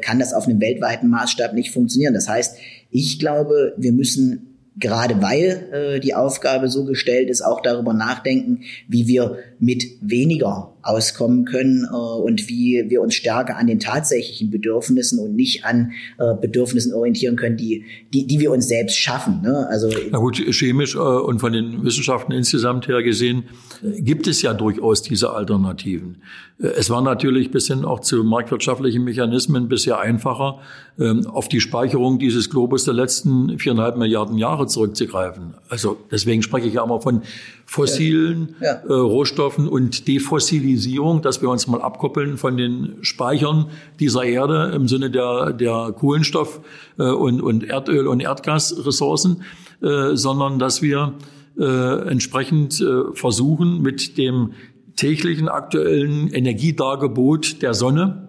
[0.00, 2.14] kann das auf einem weltweiten Maßstab nicht funktionieren.
[2.14, 2.56] Das heißt,
[2.90, 4.45] ich glaube, wir müssen
[4.78, 10.72] gerade weil äh, die Aufgabe so gestellt ist, auch darüber nachdenken, wie wir mit weniger
[10.82, 15.92] auskommen können äh, und wie wir uns stärker an den tatsächlichen Bedürfnissen und nicht an
[16.18, 19.42] äh, Bedürfnissen orientieren können, die, die, die wir uns selbst schaffen.
[19.42, 19.66] Ne?
[19.68, 23.44] Also Na gut, chemisch äh, und von den Wissenschaften insgesamt her gesehen
[23.82, 26.22] gibt es ja durchaus diese Alternativen.
[26.58, 30.60] Äh, es war natürlich bis hin auch zu marktwirtschaftlichen Mechanismen bisher einfacher,
[30.98, 35.54] ähm, auf die Speicherung dieses Globus der letzten viereinhalb Milliarden Jahre zurückzugreifen.
[35.68, 37.22] Also deswegen spreche ich ja immer von
[37.66, 38.66] fossilen ja.
[38.66, 38.82] Ja.
[38.88, 43.66] Äh, Rohstoffen und Defossilisierung, dass wir uns mal abkoppeln von den Speichern
[43.98, 46.60] dieser Erde im Sinne der, der Kohlenstoff-
[46.98, 49.42] äh, und, und Erdöl- und Erdgasressourcen,
[49.82, 51.14] äh, sondern dass wir
[51.58, 54.52] äh, entsprechend äh, versuchen, mit dem
[54.94, 58.28] täglichen aktuellen Energiedargebot der Sonne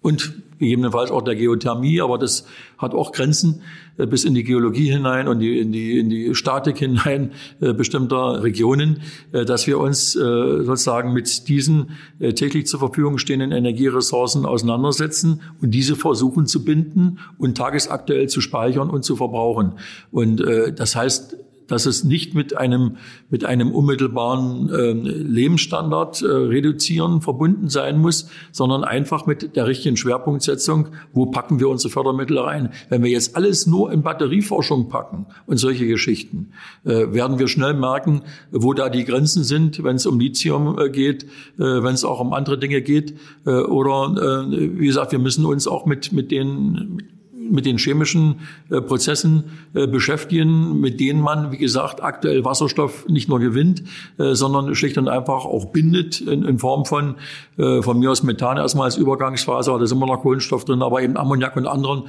[0.00, 2.46] und gegebenenfalls auch der Geothermie, aber das
[2.78, 3.62] hat auch Grenzen
[3.98, 7.72] äh, bis in die Geologie hinein und die, in, die, in die Statik hinein äh,
[7.72, 9.00] bestimmter Regionen,
[9.32, 11.90] äh, dass wir uns sozusagen mit diesen
[12.20, 18.90] täglich zur Verfügung stehenden Energieressourcen auseinandersetzen und diese versuchen zu binden und tagesaktuell zu speichern
[18.90, 19.74] und zu verbrauchen.
[20.10, 21.36] Und das heißt,
[21.68, 22.96] dass es nicht mit einem,
[23.30, 29.96] mit einem unmittelbaren äh, Lebensstandard äh, reduzieren verbunden sein muss, sondern einfach mit der richtigen
[29.96, 32.70] Schwerpunktsetzung, wo packen wir unsere Fördermittel rein.
[32.88, 36.52] Wenn wir jetzt alles nur in Batterieforschung packen und solche Geschichten,
[36.84, 40.90] äh, werden wir schnell merken, wo da die Grenzen sind, wenn es um Lithium äh,
[40.90, 41.28] geht, äh,
[41.58, 43.14] wenn es auch um andere Dinge geht.
[43.46, 47.17] Äh, oder äh, wie gesagt, wir müssen uns auch mit, mit den
[47.50, 53.28] mit den chemischen äh, Prozessen äh, beschäftigen, mit denen man, wie gesagt, aktuell Wasserstoff nicht
[53.28, 53.82] nur gewinnt,
[54.18, 57.16] äh, sondern schlicht und einfach auch bindet in, in Form von,
[57.56, 61.16] von mir aus Methan erstmal als Übergangsphase, da ist immer noch Kohlenstoff drin, aber eben
[61.16, 62.04] Ammoniak und anderen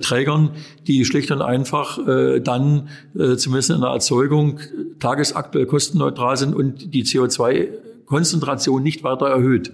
[0.00, 0.50] Trägern,
[0.86, 1.98] die schlicht und einfach
[2.42, 4.60] dann zumindest in der Erzeugung
[5.00, 9.72] tagesaktuell kostenneutral sind und die CO2-Konzentration nicht weiter erhöht.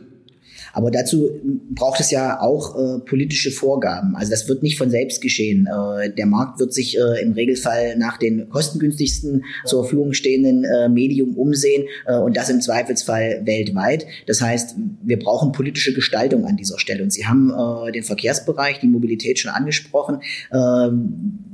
[0.75, 1.31] Aber dazu
[1.71, 4.17] braucht es ja auch äh, politische Vorgaben.
[4.17, 5.67] Also das wird nicht von selbst geschehen.
[5.67, 10.89] Äh, der Markt wird sich äh, im Regelfall nach den kostengünstigsten zur Verfügung stehenden äh,
[10.89, 14.07] Medium umsehen äh, und das im Zweifelsfall weltweit.
[14.27, 17.03] Das heißt, wir brauchen politische Gestaltung an dieser Stelle.
[17.03, 20.21] Und Sie haben äh, den Verkehrsbereich, die Mobilität schon angesprochen.
[20.53, 21.54] Ähm,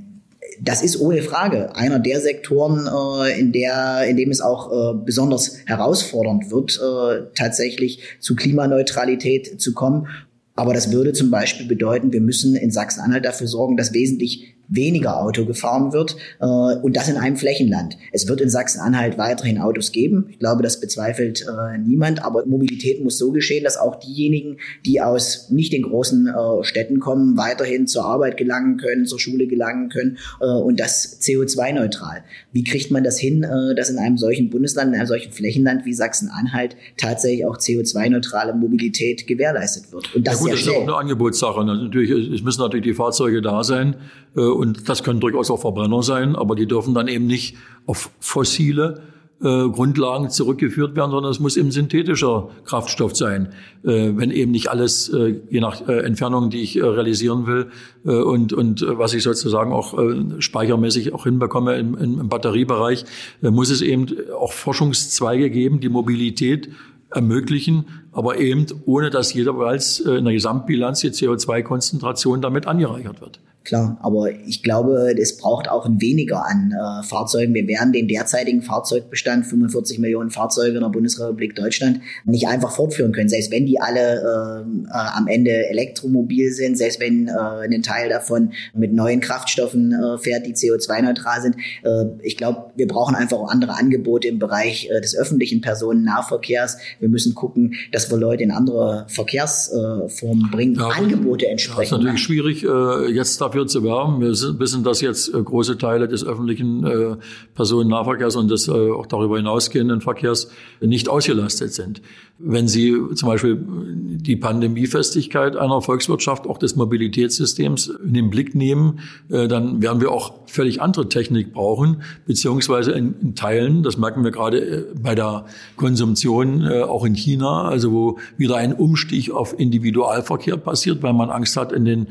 [0.62, 4.98] das ist ohne Frage einer der Sektoren, äh, in, der, in dem es auch äh,
[5.04, 10.08] besonders herausfordernd wird, äh, tatsächlich zu Klimaneutralität zu kommen.
[10.54, 15.20] Aber das würde zum Beispiel bedeuten, wir müssen in Sachsen-Anhalt dafür sorgen, dass wesentlich weniger
[15.20, 17.98] Auto gefahren wird äh, und das in einem Flächenland.
[18.12, 20.28] Es wird in Sachsen-Anhalt weiterhin Autos geben.
[20.30, 25.00] Ich glaube, das bezweifelt äh, niemand, aber Mobilität muss so geschehen, dass auch diejenigen, die
[25.00, 29.88] aus nicht den großen äh, Städten kommen, weiterhin zur Arbeit gelangen können, zur Schule gelangen
[29.88, 32.22] können äh, und das CO2-neutral.
[32.52, 35.84] Wie kriegt man das hin, äh, dass in einem solchen Bundesland, in einem solchen Flächenland
[35.84, 40.14] wie Sachsen-Anhalt tatsächlich auch CO2-neutrale Mobilität gewährleistet wird?
[40.14, 41.64] Und das ja gut, das ist auch eine Angebotssache.
[41.64, 43.96] Natürlich, es müssen natürlich die Fahrzeuge da sein
[44.36, 48.10] äh, und das können durchaus auch Verbrenner sein, aber die dürfen dann eben nicht auf
[48.20, 49.00] fossile
[49.40, 54.68] äh, Grundlagen zurückgeführt werden, sondern es muss eben synthetischer Kraftstoff sein, äh, wenn eben nicht
[54.68, 57.70] alles, äh, je nach äh, Entfernung, die ich äh, realisieren will
[58.04, 59.98] äh, und, und was ich sozusagen auch
[60.40, 63.06] speichermäßig auch hinbekomme im, im Batteriebereich,
[63.40, 66.68] muss es eben auch Forschungszweige geben, die Mobilität
[67.08, 73.40] ermöglichen, aber eben ohne dass jeweils in der Gesamtbilanz die CO2-Konzentration damit angereichert wird.
[73.62, 77.52] Klar, aber ich glaube, es braucht auch ein weniger an äh, Fahrzeugen.
[77.52, 83.12] Wir werden den derzeitigen Fahrzeugbestand, 45 Millionen Fahrzeuge in der Bundesrepublik Deutschland, nicht einfach fortführen
[83.12, 83.28] können.
[83.28, 88.08] Selbst wenn die alle äh, äh, am Ende elektromobil sind, selbst wenn äh, ein Teil
[88.08, 91.56] davon mit neuen Kraftstoffen äh, fährt, die CO2-neutral sind.
[91.82, 96.78] Äh, ich glaube, wir brauchen einfach auch andere Angebote im Bereich äh, des öffentlichen Personennahverkehrs.
[96.98, 101.92] Wir müssen gucken, dass wir Leute in andere Verkehrsformen äh, bringen, ja, Angebote entsprechend.
[101.92, 104.20] Das ist natürlich schwierig, äh, jetzt da dafür zu werben.
[104.20, 107.16] Wir wissen, dass jetzt äh, große Teile des öffentlichen äh,
[107.54, 112.00] Personennahverkehrs und des äh, auch darüber hinausgehenden Verkehrs nicht ausgelastet sind.
[112.38, 119.00] Wenn Sie zum Beispiel die Pandemiefestigkeit einer Volkswirtschaft, auch des Mobilitätssystems in den Blick nehmen,
[119.28, 124.86] dann werden wir auch völlig andere Technik brauchen, beziehungsweise in, Teilen, das merken wir gerade
[125.02, 125.44] bei der
[125.76, 131.58] Konsumption auch in China, also wo wieder ein Umstieg auf Individualverkehr passiert, weil man Angst
[131.58, 132.06] hat, in den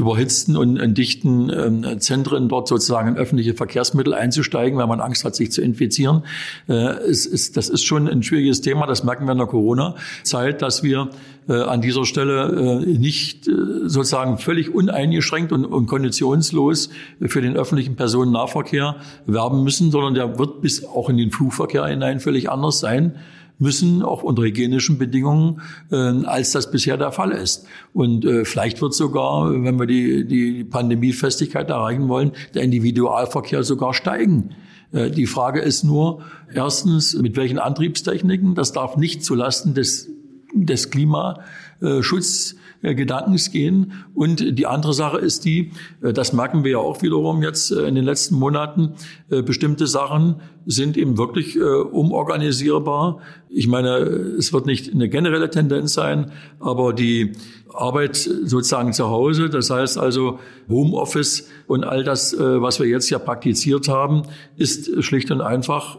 [0.00, 5.24] überhitzten und in dichten ähm, Zentren dort sozusagen in öffentliche Verkehrsmittel einzusteigen, weil man Angst
[5.24, 6.24] hat, sich zu infizieren.
[6.68, 8.86] Äh, ist, ist, das ist schon ein schwieriges Thema.
[8.86, 11.10] Das merken wir in der Corona-Zeit, dass wir
[11.48, 13.52] äh, an dieser Stelle äh, nicht äh,
[13.84, 16.88] sozusagen völlig uneingeschränkt und, und konditionslos
[17.26, 22.20] für den öffentlichen Personennahverkehr werben müssen, sondern der wird bis auch in den Flugverkehr hinein
[22.20, 23.16] völlig anders sein
[23.60, 25.60] müssen, auch unter hygienischen Bedingungen,
[25.92, 27.66] äh, als das bisher der Fall ist.
[27.92, 33.94] Und äh, vielleicht wird sogar, wenn wir die, die Pandemiefestigkeit erreichen wollen, der Individualverkehr sogar
[33.94, 34.50] steigen.
[34.92, 38.54] Äh, die Frage ist nur, erstens, mit welchen Antriebstechniken?
[38.54, 40.08] Das darf nicht zulasten des,
[40.54, 43.92] des Klimaschutzes Gedankens gehen.
[44.14, 47.82] Und die andere Sache ist die, äh, das merken wir ja auch wiederum jetzt äh,
[47.82, 48.94] in den letzten Monaten,
[49.28, 53.20] bestimmte Sachen sind eben wirklich umorganisierbar.
[53.48, 57.32] Ich meine, es wird nicht eine generelle Tendenz sein, aber die
[57.72, 63.18] Arbeit sozusagen zu Hause, das heißt also Homeoffice und all das, was wir jetzt ja
[63.18, 64.22] praktiziert haben,
[64.56, 65.98] ist schlicht und einfach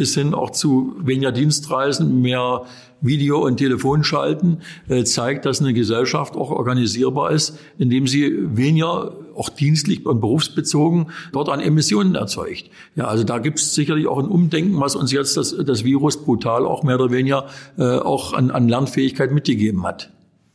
[0.00, 2.62] bis hin auch zu weniger Dienstreisen, mehr
[3.02, 9.50] Video- und Telefonschalten, äh, zeigt, dass eine Gesellschaft auch organisierbar ist, indem sie weniger auch
[9.50, 12.70] dienstlich und berufsbezogen dort an Emissionen erzeugt.
[12.96, 16.24] Ja, also da gibt es sicherlich auch ein Umdenken, was uns jetzt das, das Virus
[16.24, 17.44] brutal auch mehr oder weniger
[17.76, 20.10] äh, auch an, an Lernfähigkeit mitgegeben hat.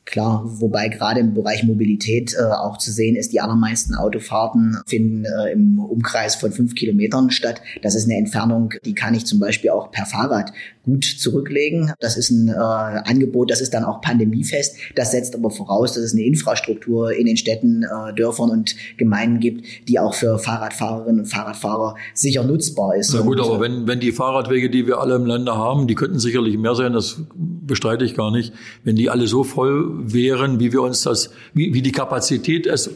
[0.05, 5.25] Klar, wobei gerade im Bereich Mobilität äh, auch zu sehen ist, die allermeisten Autofahrten finden
[5.25, 7.59] äh, im Umkreis von fünf Kilometern statt.
[7.81, 10.53] Das ist eine Entfernung, die kann ich zum Beispiel auch per Fahrrad
[10.85, 11.91] gut zurücklegen.
[11.99, 14.77] Das ist ein äh, Angebot, das ist dann auch pandemiefest.
[14.95, 19.39] Das setzt aber voraus, dass es eine Infrastruktur in den Städten, äh, Dörfern und Gemeinden
[19.39, 23.13] gibt, die auch für Fahrradfahrerinnen und Fahrradfahrer sicher nutzbar ist.
[23.13, 26.19] Na gut, aber wenn, wenn die Fahrradwege, die wir alle im Lande haben, die könnten
[26.19, 28.53] sicherlich mehr sein, das bestreite ich gar nicht.
[28.83, 32.87] Wenn die alle so voll wären, wie wir uns das, wie, wie die Kapazität es
[32.87, 32.91] äh,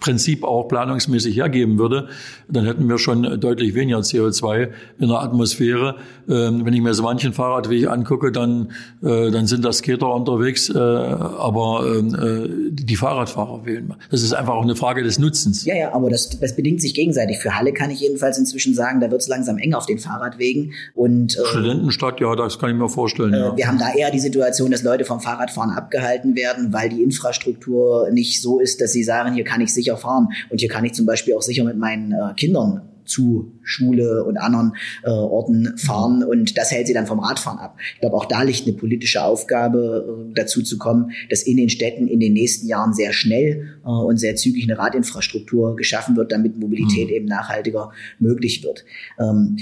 [0.00, 2.08] Prinzip auch planungsmäßig hergeben würde,
[2.48, 5.96] dann hätten wir schon deutlich weniger CO2 in der Atmosphäre.
[6.28, 10.68] Ähm, wenn ich mir so manchen Fahrradweg angucke, dann, äh, dann sind das Skater unterwegs,
[10.68, 13.94] äh, aber ähm, äh, die Fahrradfahrer wählen.
[14.10, 15.64] Das ist einfach auch eine Frage des Nutzens.
[15.64, 17.38] Ja, ja, aber das, das bedingt sich gegenseitig.
[17.38, 20.72] Für Halle kann ich jedenfalls inzwischen sagen, da wird es langsam eng auf den Fahrradwegen.
[20.94, 23.34] Und, äh, Studentenstadt, ja, das kann ich mir vorstellen.
[23.34, 23.56] Äh, ja.
[23.56, 28.08] Wir haben da eher die Situation, dass Leute vom Fahrradfahren abgehalten werden, weil die Infrastruktur
[28.10, 30.94] nicht so ist, dass sie sagen, hier kann ich sicher fahren und hier kann ich
[30.94, 36.22] zum Beispiel auch sicher mit meinen äh, Kindern zu Schule und anderen äh, Orten fahren
[36.24, 37.76] und das hält sie dann vom Radfahren ab.
[37.94, 41.68] Ich glaube, auch da liegt eine politische Aufgabe, äh, dazu zu kommen, dass in den
[41.68, 46.32] Städten in den nächsten Jahren sehr schnell äh, und sehr zügig eine Radinfrastruktur geschaffen wird,
[46.32, 47.14] damit Mobilität mhm.
[47.14, 48.84] eben nachhaltiger möglich wird.
[49.18, 49.56] Ähm,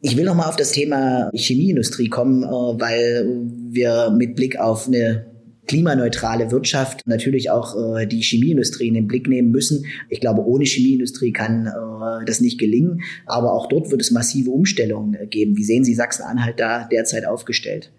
[0.00, 3.26] ich will noch mal auf das Thema Chemieindustrie kommen, äh, weil
[3.70, 5.35] wir mit Blick auf eine
[5.66, 9.86] klimaneutrale Wirtschaft natürlich auch äh, die Chemieindustrie in den Blick nehmen müssen.
[10.08, 14.50] Ich glaube, ohne Chemieindustrie kann äh, das nicht gelingen, aber auch dort wird es massive
[14.50, 15.56] Umstellungen äh, geben.
[15.56, 17.90] Wie sehen Sie Sachsen-Anhalt da derzeit aufgestellt?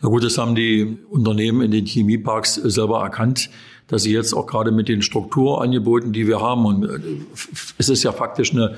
[0.00, 3.50] Na gut, das haben die Unternehmen in den Chemieparks selber erkannt,
[3.88, 6.98] dass sie jetzt auch gerade mit den Strukturangeboten, die wir haben, und äh,
[7.78, 8.76] es ist ja faktisch eine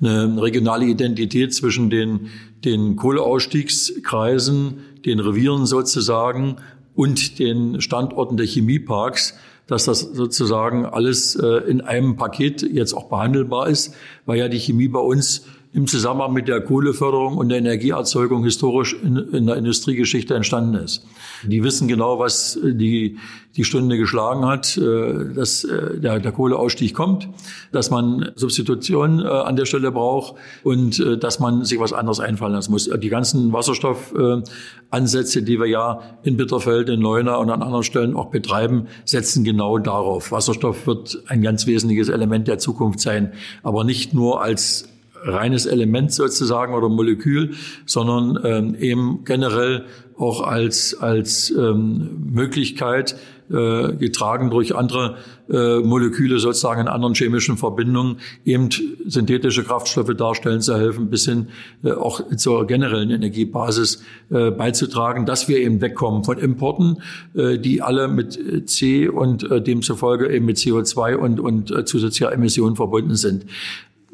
[0.00, 2.30] eine regionale Identität zwischen den,
[2.64, 6.56] den Kohleausstiegskreisen, den Revieren sozusagen
[6.94, 9.34] und den Standorten der Chemieparks,
[9.66, 13.94] dass das sozusagen alles äh, in einem Paket jetzt auch behandelbar ist,
[14.26, 18.94] weil ja die Chemie bei uns im Zusammenhang mit der Kohleförderung und der Energieerzeugung historisch
[18.94, 21.04] in, in, der Industriegeschichte entstanden ist.
[21.42, 23.18] Die wissen genau, was die,
[23.56, 27.28] die Stunde geschlagen hat, äh, dass äh, der, der Kohleausstieg kommt,
[27.72, 32.52] dass man Substitution äh, an der Stelle braucht und dass man sich was anderes einfallen
[32.52, 32.88] lassen muss.
[32.88, 38.30] Die ganzen Wasserstoffansätze, die wir ja in Bitterfeld, in Leuna und an anderen Stellen auch
[38.30, 40.30] betreiben, setzen genau darauf.
[40.30, 43.32] Wasserstoff wird ein ganz wesentliches Element der Zukunft sein,
[43.64, 44.88] aber nicht nur als
[45.24, 47.54] reines Element sozusagen oder Molekül,
[47.86, 53.16] sondern ähm, eben generell auch als, als ähm, Möglichkeit,
[53.50, 55.16] äh, getragen durch andere
[55.50, 58.70] äh, Moleküle sozusagen in anderen chemischen Verbindungen, eben
[59.06, 61.48] synthetische Kraftstoffe darstellen zu helfen, bis hin
[61.82, 67.02] äh, auch zur generellen Energiebasis äh, beizutragen, dass wir eben wegkommen von Importen,
[67.34, 72.32] äh, die alle mit C und äh, demzufolge eben mit CO2 und, und äh, zusätzlicher
[72.32, 73.44] Emissionen verbunden sind.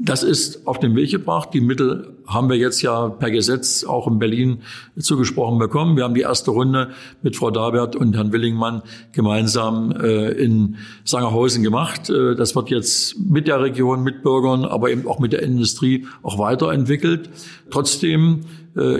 [0.03, 1.51] Das ist auf den Weg gebracht.
[1.53, 4.63] Die Mittel haben wir jetzt ja per Gesetz auch in Berlin
[4.99, 5.95] zugesprochen bekommen.
[5.95, 6.89] Wir haben die erste Runde
[7.23, 8.81] mit Frau Dabert und Herrn Willingmann
[9.13, 12.09] gemeinsam äh, in Sangerhausen gemacht.
[12.09, 16.07] Äh, das wird jetzt mit der Region, mit Bürgern, aber eben auch mit der Industrie
[16.23, 17.29] auch weiterentwickelt.
[17.71, 18.47] Trotzdem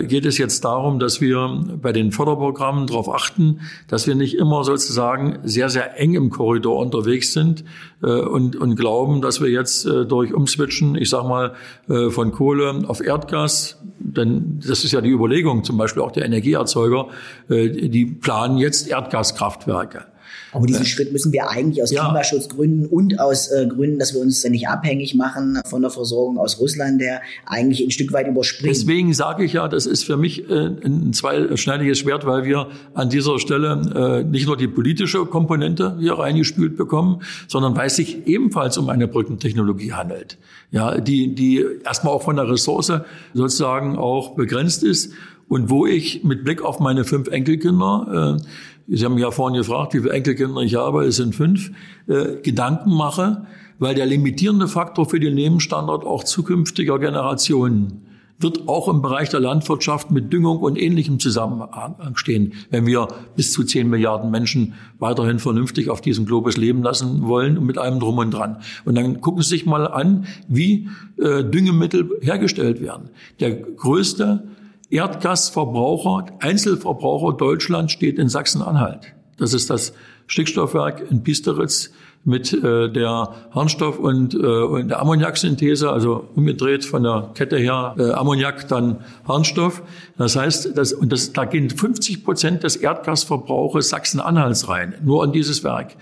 [0.03, 4.63] geht es jetzt darum, dass wir bei den Förderprogrammen darauf achten, dass wir nicht immer
[4.63, 7.63] sozusagen sehr, sehr eng im Korridor unterwegs sind
[8.03, 11.53] äh, und, und glauben, dass wir jetzt äh, durch Umswitchen, ich sag mal,
[11.87, 17.07] von Kohle auf Erdgas, denn das ist ja die Überlegung zum Beispiel auch der Energieerzeuger,
[17.49, 20.05] die planen jetzt Erdgaskraftwerke.
[20.51, 20.87] Aber diesen ja.
[20.87, 22.05] Schritt müssen wir eigentlich aus ja.
[22.05, 26.59] Klimaschutzgründen und aus äh, Gründen, dass wir uns nicht abhängig machen von der Versorgung aus
[26.59, 28.69] Russland, der eigentlich ein Stück weit überspringt.
[28.69, 33.09] Deswegen sage ich ja, das ist für mich äh, ein zweischneidiges Schwert, weil wir an
[33.09, 38.27] dieser Stelle äh, nicht nur die politische Komponente hier reingespült bekommen, sondern weil es sich
[38.27, 40.37] ebenfalls um eine Brückentechnologie handelt.
[40.71, 42.91] Ja, die, die erstmal auch von der Ressource
[43.33, 45.13] sozusagen auch begrenzt ist
[45.51, 48.43] und wo ich mit Blick auf meine fünf Enkelkinder äh,
[48.87, 51.71] Sie haben ja vorhin gefragt, wie viele Enkelkinder ich habe, es sind fünf,
[52.07, 53.45] äh, Gedanken mache,
[53.79, 58.01] weil der limitierende Faktor für den Lebensstandard auch zukünftiger Generationen
[58.41, 63.51] wird auch im Bereich der Landwirtschaft mit Düngung und ähnlichem Zusammenhang stehen, wenn wir bis
[63.51, 67.99] zu zehn Milliarden Menschen weiterhin vernünftig auf diesem Globus leben lassen wollen und mit allem
[67.99, 68.57] drum und dran.
[68.85, 73.09] Und dann gucken Sie sich mal an, wie äh, Düngemittel hergestellt werden.
[73.39, 74.43] Der größte
[74.91, 79.13] Erdgasverbraucher, Einzelverbraucher Deutschland steht in Sachsen-Anhalt.
[79.37, 79.93] Das ist das
[80.27, 81.91] Stickstoffwerk in Piesteritz
[82.23, 87.95] mit äh, der Harnstoff- und, äh, und der Ammoniaksynthese, also umgedreht von der Kette her
[87.97, 89.81] äh, Ammoniak, dann Harnstoff.
[90.17, 95.31] Das heißt, das, und das, da gehen 50 Prozent des Erdgasverbrauches Sachsen-Anhalts rein, nur an
[95.31, 95.95] dieses Werk.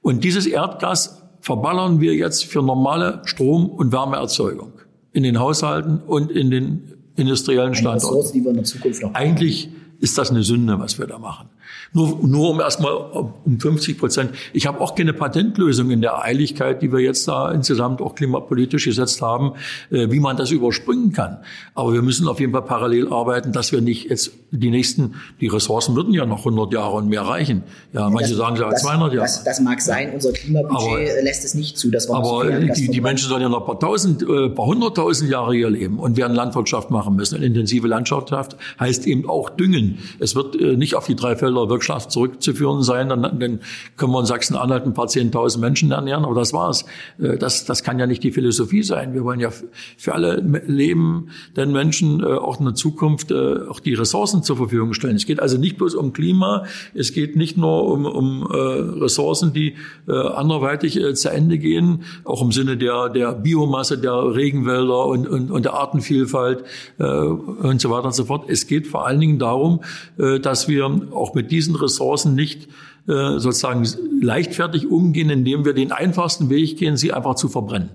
[0.00, 4.72] Und dieses Erdgas verballern wir jetzt für normale Strom- und Wärmeerzeugung
[5.12, 8.06] in den Haushalten und in den industriellen Standorten.
[8.06, 9.68] Ressource, die wir in der Zukunft noch Eigentlich
[10.00, 11.48] ist das eine Sünde, was wir da machen.
[11.92, 14.30] Nur, nur um erstmal um 50 Prozent.
[14.52, 18.84] Ich habe auch keine Patentlösung in der Eiligkeit, die wir jetzt da insgesamt auch klimapolitisch
[18.84, 19.52] gesetzt haben,
[19.90, 21.38] äh, wie man das überspringen kann.
[21.74, 25.48] Aber wir müssen auf jeden Fall parallel arbeiten, dass wir nicht jetzt die nächsten, die
[25.48, 27.62] Ressourcen würden ja noch 100 Jahre und mehr reichen.
[27.92, 29.26] Ja, ja manche das, sagen sogar 200 Jahre.
[29.26, 31.90] Das, das, mag sein, unser Klimabudget aber, lässt es nicht zu.
[31.90, 35.30] Das war aber die, die Menschen sollen ja noch ein paar tausend, äh, paar hunderttausend
[35.30, 37.36] Jahre hier leben und werden Landwirtschaft machen müssen.
[37.36, 39.98] Und intensive Landwirtschaft heißt eben auch Düngen.
[40.18, 43.08] Es wird äh, nicht auf die drei Felder Wirtschaft zurückzuführen sein.
[43.08, 43.60] Dann, dann
[43.96, 46.84] können wir in Sachsen-Anhalt ein paar zehntausend Menschen ernähren, aber das war's.
[47.18, 49.14] Äh, das, das kann ja nicht die Philosophie sein.
[49.14, 49.50] Wir wollen ja
[49.96, 54.94] für alle lebenden Menschen äh, auch in der Zukunft äh, auch die Ressourcen zur Verfügung
[54.94, 55.16] stellen.
[55.16, 59.74] Es geht also nicht bloß um Klima, es geht nicht nur um, um Ressourcen, die
[60.06, 65.64] anderweitig zu Ende gehen, auch im Sinne der, der Biomasse, der Regenwälder und, und, und
[65.64, 66.64] der Artenvielfalt
[66.98, 68.44] und so weiter und so fort.
[68.48, 69.80] Es geht vor allen Dingen darum,
[70.16, 72.68] dass wir auch mit diesen Ressourcen nicht
[73.08, 73.86] äh, sozusagen
[74.20, 77.90] leichtfertig umgehen, indem wir den einfachsten Weg gehen, sie einfach zu verbrennen.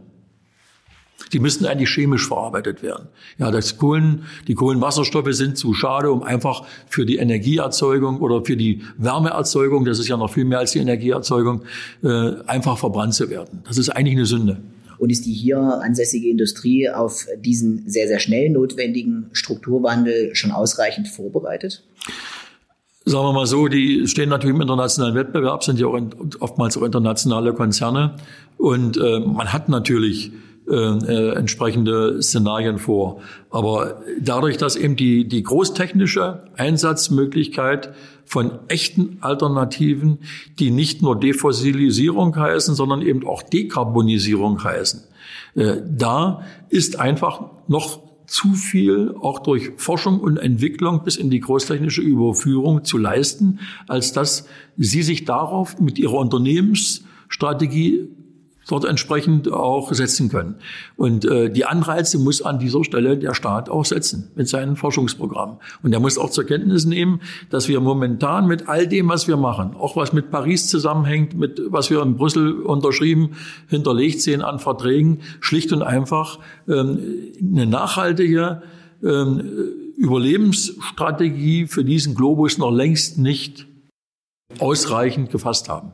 [1.33, 3.07] Die müssten eigentlich chemisch verarbeitet werden.
[3.37, 8.55] Ja, das Kohlen, die Kohlenwasserstoffe sind zu schade, um einfach für die Energieerzeugung oder für
[8.55, 11.63] die Wärmeerzeugung, das ist ja noch viel mehr als die Energieerzeugung,
[12.03, 13.61] äh, einfach verbrannt zu werden.
[13.67, 14.57] Das ist eigentlich eine Sünde.
[14.97, 21.07] Und ist die hier ansässige Industrie auf diesen sehr, sehr schnell notwendigen Strukturwandel schon ausreichend
[21.07, 21.83] vorbereitet?
[23.07, 25.97] Sagen wir mal so, die stehen natürlich im internationalen Wettbewerb, sind ja auch
[26.41, 28.15] oftmals auch internationale Konzerne.
[28.57, 30.33] Und äh, man hat natürlich
[30.69, 33.21] äh, äh, entsprechende Szenarien vor.
[33.49, 37.93] Aber dadurch, dass eben die, die großtechnische Einsatzmöglichkeit
[38.25, 40.19] von echten Alternativen,
[40.59, 45.05] die nicht nur Defossilisierung heißen, sondern eben auch Dekarbonisierung heißen,
[45.55, 47.39] äh, da ist einfach
[47.69, 53.59] noch zu viel auch durch Forschung und Entwicklung bis in die großtechnische Überführung zu leisten,
[53.87, 58.09] als dass Sie sich darauf mit Ihrer Unternehmensstrategie
[58.67, 60.55] dort entsprechend auch setzen können.
[60.95, 65.57] Und äh, die Anreize muss an dieser Stelle der Staat auch setzen mit seinen Forschungsprogrammen.
[65.83, 69.37] Und er muss auch zur Kenntnis nehmen, dass wir momentan mit all dem, was wir
[69.37, 73.31] machen, auch was mit Paris zusammenhängt, mit was wir in Brüssel unterschrieben,
[73.67, 76.99] hinterlegt sehen an Verträgen, schlicht und einfach ähm,
[77.41, 78.61] eine nachhaltige
[79.03, 79.41] ähm,
[79.97, 83.67] Überlebensstrategie für diesen Globus noch längst nicht
[84.59, 85.91] ausreichend gefasst haben.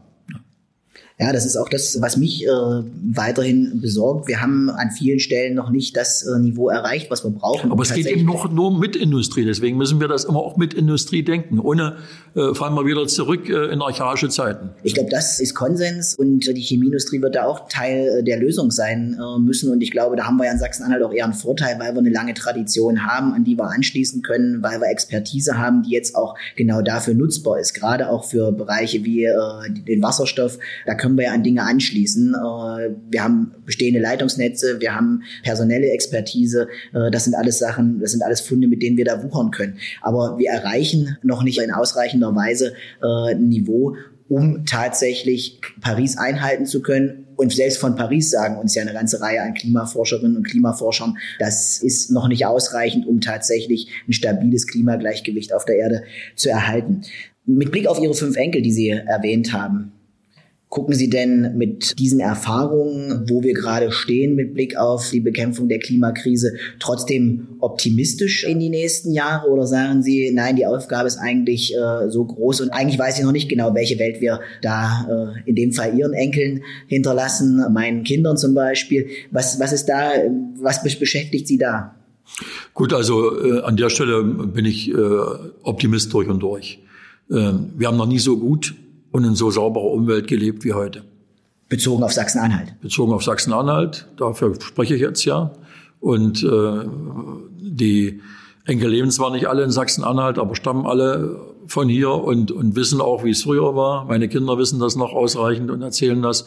[1.20, 4.28] Ja, das ist auch das, was mich äh, weiterhin besorgt.
[4.28, 7.72] Wir haben an vielen Stellen noch nicht das äh, Niveau erreicht, was wir brauchen.
[7.72, 9.46] Aber es geht eben noch nur mit Industrie.
[9.46, 11.60] Deswegen müssen wir das immer auch mit Industrie denken.
[11.60, 11.98] Ohne
[12.34, 14.72] äh, fallen wir wieder zurück äh, in archaische Zeiten.
[14.82, 18.72] Ich glaube, das ist Konsens und die Chemieindustrie wird da auch Teil äh, der Lösung
[18.72, 19.72] sein äh, müssen.
[19.72, 22.00] Und ich glaube, da haben wir ja in Sachsen-Anhalt auch eher einen Vorteil, weil wir
[22.00, 26.16] eine lange Tradition haben, an die wir anschließen können, weil wir Expertise haben, die jetzt
[26.16, 27.76] auch genau dafür nutzbar ist.
[27.76, 29.28] Gerade auch für Bereiche wie
[29.88, 30.58] den Wasserstoff.
[30.86, 32.34] Da können wir ja an Dinge anschließen.
[32.34, 36.70] Äh, wir haben bestehende Leitungsnetze, wir haben personelle Expertise.
[36.94, 39.80] Äh, das sind alles Sachen, das sind alles Funde, mit denen wir da wuchern können.
[40.02, 43.98] Aber wir erreichen noch nicht in ausreichender Weise äh, ein Niveau,
[44.30, 47.28] um tatsächlich Paris einhalten zu können.
[47.36, 51.84] Und selbst von Paris sagen uns ja eine ganze Reihe an Klimaforscherinnen und Klimaforschern, das
[51.84, 56.04] ist noch nicht ausreichend, um tatsächlich ein stabiles Klimagleichgewicht auf der Erde
[56.38, 57.02] zu erhalten.
[57.46, 59.92] Mit Blick auf Ihre fünf Enkel, die Sie erwähnt haben,
[60.74, 65.70] Gucken Sie denn mit diesen Erfahrungen, wo wir gerade stehen mit Blick auf die Bekämpfung
[65.70, 71.20] der Klimakrise, trotzdem optimistisch in die nächsten Jahre oder sagen Sie, nein, die Aufgabe ist
[71.20, 75.36] eigentlich äh, so groß und eigentlich weiß ich noch nicht genau, welche Welt wir da
[75.46, 79.10] äh, in dem Fall Ihren Enkeln hinterlassen, meinen Kindern zum Beispiel.
[79.30, 80.10] Was, was ist da,
[80.60, 81.94] was beschäftigt Sie da?
[82.74, 84.96] Gut, also äh, an der Stelle bin ich äh,
[85.62, 86.80] Optimist durch und durch.
[87.30, 88.74] Äh, wir haben noch nie so gut
[89.14, 91.04] und in so sauberer Umwelt gelebt wie heute.
[91.70, 92.76] Bezogen auf Sachsen-Anhalt.
[92.82, 95.54] Bezogen auf Sachsen-Anhalt, dafür spreche ich jetzt ja.
[96.00, 96.86] Und äh,
[97.62, 98.20] die
[98.66, 103.02] Enkel leben zwar nicht alle in Sachsen-Anhalt, aber stammen alle von hier und, und wissen
[103.02, 104.06] auch, wie es früher war.
[104.06, 106.46] Meine Kinder wissen das noch ausreichend und erzählen das.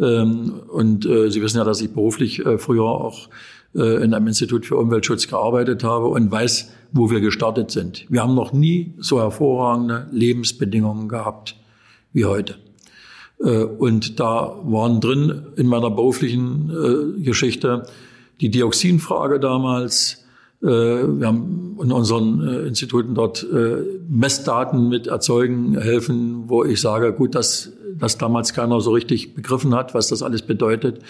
[0.00, 3.28] Ähm, und äh, sie wissen ja, dass ich beruflich äh, früher auch
[3.74, 8.06] äh, in einem Institut für Umweltschutz gearbeitet habe und weiß, wo wir gestartet sind.
[8.08, 11.57] Wir haben noch nie so hervorragende Lebensbedingungen gehabt
[12.18, 12.56] wie heute.
[13.40, 17.84] Äh, und da waren drin in meiner beruflichen äh, Geschichte
[18.40, 20.24] die Dioxinfrage damals.
[20.60, 23.46] Äh, wir haben in unseren Instituten dort
[24.08, 29.74] Messdaten mit erzeugen helfen, wo ich sage, gut, dass das damals keiner so richtig begriffen
[29.74, 31.00] hat, was das alles bedeutet.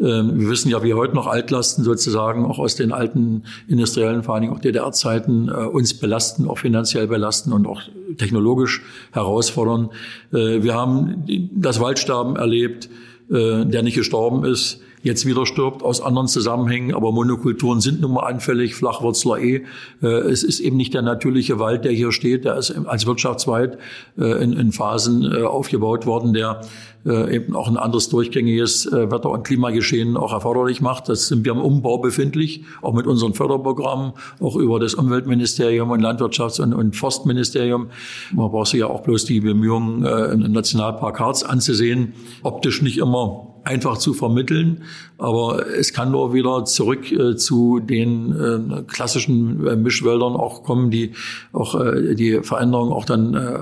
[0.00, 4.34] Ähm, wir wissen ja, wie heute noch Altlasten sozusagen auch aus den alten industriellen, vor
[4.34, 7.82] allen Dingen auch DDR-Zeiten äh, uns belasten, auch finanziell belasten und auch
[8.16, 8.82] technologisch
[9.12, 9.90] herausfordern.
[10.32, 11.24] Äh, wir haben
[11.54, 12.88] das Waldsterben erlebt,
[13.30, 16.94] äh, der nicht gestorben ist jetzt wieder stirbt aus anderen Zusammenhängen.
[16.94, 19.62] Aber Monokulturen sind nun mal anfällig, Flachwurzler eh.
[20.02, 22.44] Äh, es ist eben nicht der natürliche Wald, der hier steht.
[22.44, 23.78] Der ist als Wirtschaftswald
[24.18, 26.60] äh, in, Phasen äh, aufgebaut worden, der
[27.02, 31.08] eben auch ein anderes durchgängiges Wetter- und Klimageschehen auch erforderlich macht.
[31.08, 36.02] Das sind wir im Umbau befindlich, auch mit unseren Förderprogrammen, auch über das Umweltministerium und
[36.02, 37.88] Landwirtschafts- und, und Forstministerium.
[38.34, 42.12] Man braucht sich ja auch bloß die Bemühungen im Nationalpark Harz anzusehen.
[42.42, 44.84] Optisch nicht immer einfach zu vermitteln.
[45.18, 50.90] Aber es kann nur wieder zurück äh, zu den äh, klassischen äh, Mischwäldern auch kommen,
[50.90, 51.12] die
[51.52, 53.58] auch äh, die Veränderung auch dann äh,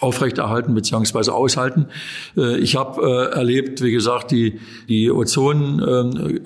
[0.00, 1.86] aufrechterhalten beziehungsweise aushalten.
[2.36, 6.42] Äh, ich habe erlebt, wie gesagt, die, die Ozonkämpfe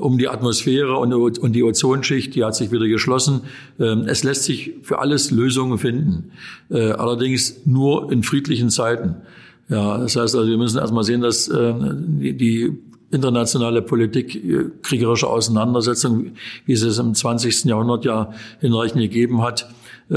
[0.00, 3.42] um die Atmosphäre und, und die Ozonschicht, die hat sich wieder geschlossen.
[3.78, 6.32] Ähm, es lässt sich für alles Lösungen finden,
[6.70, 9.16] allerdings nur in friedlichen Zeiten.
[9.68, 12.78] Ja, das heißt also, wir müssen erstmal sehen, dass äh, die, die
[13.10, 16.32] internationale Politik, äh, kriegerische Auseinandersetzung,
[16.66, 17.64] wie sie es im 20.
[17.64, 19.68] Jahrhundert ja hinreichend gegeben hat,
[20.10, 20.16] äh,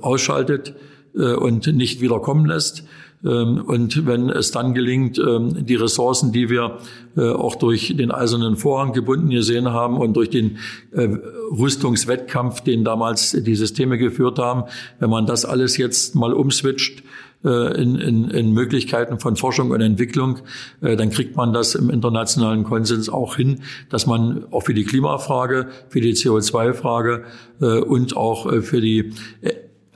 [0.00, 0.74] ausschaltet
[1.14, 2.84] äh, und nicht wieder kommen lässt.
[3.24, 6.78] Ähm, und wenn es dann gelingt, ähm, die Ressourcen, die wir
[7.16, 10.58] auch durch den eisernen Vorhang gebunden gesehen haben und durch den
[10.94, 14.70] Rüstungswettkampf, den damals die Systeme geführt haben,
[15.00, 17.02] wenn man das alles jetzt mal umswitcht
[17.44, 20.40] äh, in, in, in Möglichkeiten von Forschung und Entwicklung,
[20.82, 24.84] äh, dann kriegt man das im internationalen Konsens auch hin, dass man auch für die
[24.84, 27.24] Klimafrage, für die CO2-Frage
[27.60, 29.14] äh, und auch für die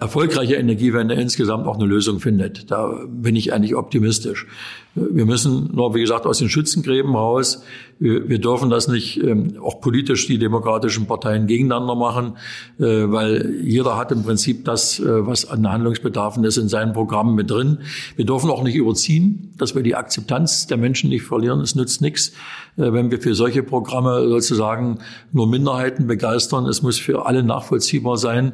[0.05, 2.71] erfolgreiche Energiewende insgesamt auch eine Lösung findet.
[2.71, 4.47] Da bin ich eigentlich optimistisch.
[4.95, 7.65] Wir müssen nur, wie gesagt, aus den Schützengräben raus.
[7.99, 12.37] Wir, wir dürfen das nicht ähm, auch politisch die demokratischen Parteien gegeneinander machen,
[12.79, 17.35] äh, weil jeder hat im Prinzip das, äh, was an Handlungsbedarfen ist, in seinen Programmen
[17.35, 17.79] mit drin.
[18.17, 21.61] Wir dürfen auch nicht überziehen, dass wir die Akzeptanz der Menschen nicht verlieren.
[21.61, 22.29] Es nützt nichts,
[22.77, 24.99] äh, wenn wir für solche Programme sozusagen
[25.33, 26.67] nur Minderheiten begeistern.
[26.67, 28.53] Es muss für alle nachvollziehbar sein.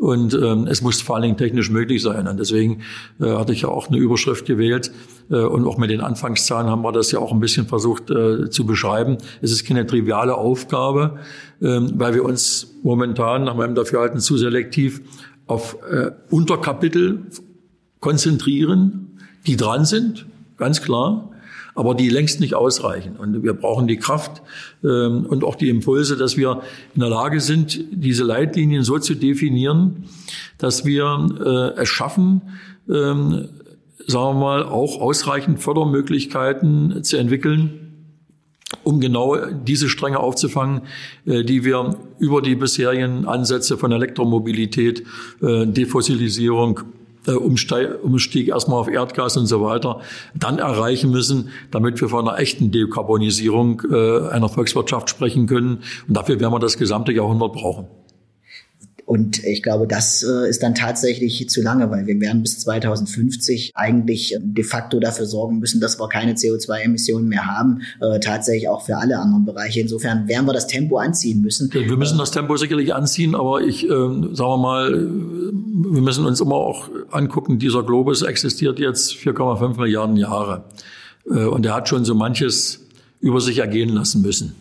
[0.00, 2.26] Und ähm, es muss vor allen Dingen technisch möglich sein.
[2.26, 2.80] Und deswegen
[3.20, 4.90] äh, hatte ich ja auch eine Überschrift gewählt.
[5.30, 8.48] Äh, und auch mit den Anfangszahlen haben wir das ja auch ein bisschen versucht äh,
[8.48, 9.18] zu beschreiben.
[9.42, 11.18] Es ist keine triviale Aufgabe,
[11.60, 15.02] äh, weil wir uns momentan nach meinem Dafürhalten zu selektiv
[15.46, 17.26] auf äh, Unterkapitel
[18.00, 20.24] konzentrieren, die dran sind,
[20.56, 21.30] ganz klar
[21.74, 23.16] aber die längst nicht ausreichen.
[23.16, 24.42] Und wir brauchen die Kraft
[24.82, 26.62] ähm, und auch die Impulse, dass wir
[26.94, 30.04] in der Lage sind, diese Leitlinien so zu definieren,
[30.58, 32.42] dass wir äh, es schaffen,
[32.88, 33.48] ähm,
[34.06, 37.90] sagen wir mal, auch ausreichend Fördermöglichkeiten zu entwickeln,
[38.82, 40.82] um genau diese Stränge aufzufangen,
[41.26, 45.04] äh, die wir über die bisherigen Ansätze von Elektromobilität,
[45.42, 46.80] äh, Defossilisierung
[47.26, 50.00] Umstieg erstmal auf Erdgas und so weiter,
[50.34, 55.82] dann erreichen müssen, damit wir von einer echten Dekarbonisierung äh, einer Volkswirtschaft sprechen können.
[56.08, 57.88] Und dafür werden wir das gesamte Jahrhundert brauchen.
[59.10, 63.72] Und ich glaube, das äh, ist dann tatsächlich zu lange, weil wir werden bis 2050
[63.74, 68.86] eigentlich de facto dafür sorgen müssen, dass wir keine CO2-Emissionen mehr haben, äh, tatsächlich auch
[68.86, 69.80] für alle anderen Bereiche.
[69.80, 71.74] Insofern werden wir das Tempo anziehen müssen.
[71.74, 76.40] Wir müssen das Tempo sicherlich anziehen, aber ich, äh, sagen wir mal, wir müssen uns
[76.40, 80.62] immer auch angucken, dieser Globus existiert jetzt 4,5 Milliarden Jahre.
[81.28, 82.78] Äh, und er hat schon so manches
[83.20, 84.54] über sich ergehen lassen müssen.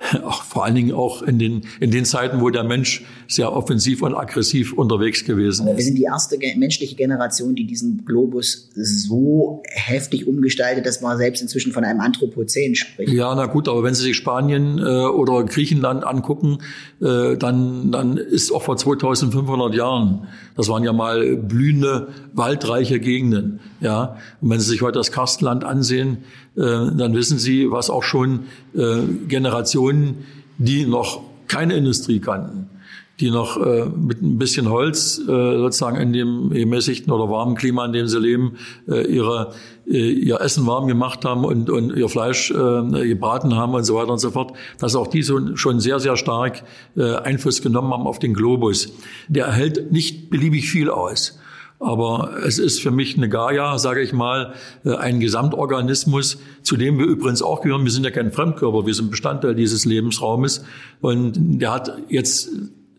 [0.24, 4.02] auch vor allen Dingen auch in den, in den Zeiten, wo der Mensch sehr offensiv
[4.02, 5.76] und aggressiv unterwegs gewesen ist.
[5.76, 11.42] Wir sind die erste menschliche Generation, die diesen Globus so heftig umgestaltet, dass man selbst
[11.42, 13.12] inzwischen von einem Anthropozän spricht.
[13.12, 16.58] Ja, na gut, aber wenn Sie sich Spanien äh, oder Griechenland angucken,
[17.00, 23.60] äh, dann, dann ist auch vor 2500 Jahren, das waren ja mal blühende, waldreiche Gegenden.
[23.80, 26.18] Ja, und wenn Sie sich heute das Karstland ansehen,
[26.56, 28.40] äh, dann wissen Sie, was auch schon
[28.74, 30.26] äh, Generationen,
[30.58, 32.68] die noch keine Industrie kannten,
[33.18, 37.86] die noch äh, mit ein bisschen Holz äh, sozusagen in dem gemäßigten oder warmen Klima,
[37.86, 38.56] in dem sie leben,
[38.86, 39.52] äh, ihre,
[39.86, 43.96] äh, ihr Essen warm gemacht haben und, und ihr Fleisch äh, gebraten haben und so
[43.96, 46.62] weiter und so fort, dass auch die so, schon sehr, sehr stark
[46.96, 48.92] äh, Einfluss genommen haben auf den Globus.
[49.28, 51.39] Der hält nicht beliebig viel aus.
[51.80, 54.52] Aber es ist für mich eine Gaia, sage ich mal,
[54.84, 57.84] äh, ein Gesamtorganismus, zu dem wir übrigens auch gehören.
[57.84, 60.62] Wir sind ja kein Fremdkörper, wir sind Bestandteil dieses Lebensraumes.
[61.00, 62.50] Und der hat jetzt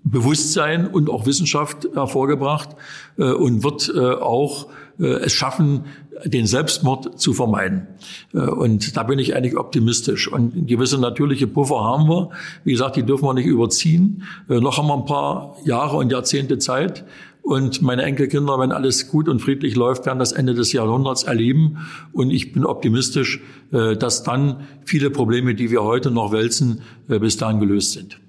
[0.04, 2.70] Bewusstsein und auch Wissenschaft hervorgebracht
[3.18, 4.68] äh, und wird äh, auch
[4.98, 5.86] es schaffen,
[6.26, 7.88] den Selbstmord zu vermeiden.
[8.34, 10.32] Und da bin ich eigentlich optimistisch.
[10.32, 12.30] Und gewisse natürliche Puffer haben wir.
[12.66, 14.22] Wie gesagt, die dürfen wir nicht überziehen.
[14.48, 17.04] Noch haben wir ein paar Jahre und Jahrzehnte Zeit.
[17.42, 21.80] Und meine Enkelkinder, wenn alles gut und friedlich läuft, werden das Ende des Jahrhunderts erleben.
[22.14, 27.20] Und ich bin optimistisch, äh, dass dann viele Probleme, die wir heute noch wälzen, äh,
[27.20, 28.20] bis dahin gelöst sind.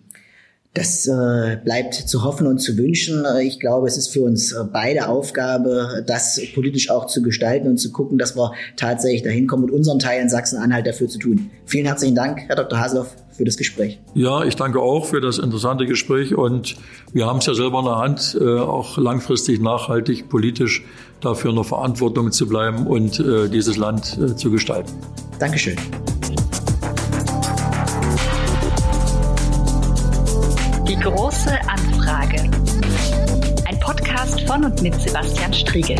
[0.75, 3.27] Das äh, bleibt zu hoffen und zu wünschen.
[3.43, 7.93] Ich glaube, es ist für uns beide Aufgabe, das politisch auch zu gestalten und zu
[7.93, 11.51] gucken, dass wir tatsächlich dahin kommen und unseren Teil in Sachsen-Anhalt dafür zu tun.
[11.67, 12.81] Vielen herzlichen Dank, Herr Dr.
[12.81, 13.99] Haseloff, für das Gespräch.
[14.15, 16.77] Ja, ich danke auch für das interessante Gespräch und
[17.13, 20.85] wir haben es ja selber in der Hand, äh, auch langfristig nachhaltig politisch
[21.21, 24.93] dafür eine Verantwortung zu bleiben und äh, dieses Land äh, zu gestalten.
[25.39, 25.77] Dankeschön.
[30.87, 32.51] Die große Anfrage.
[33.67, 35.97] Ein Podcast von und mit Sebastian Striegel.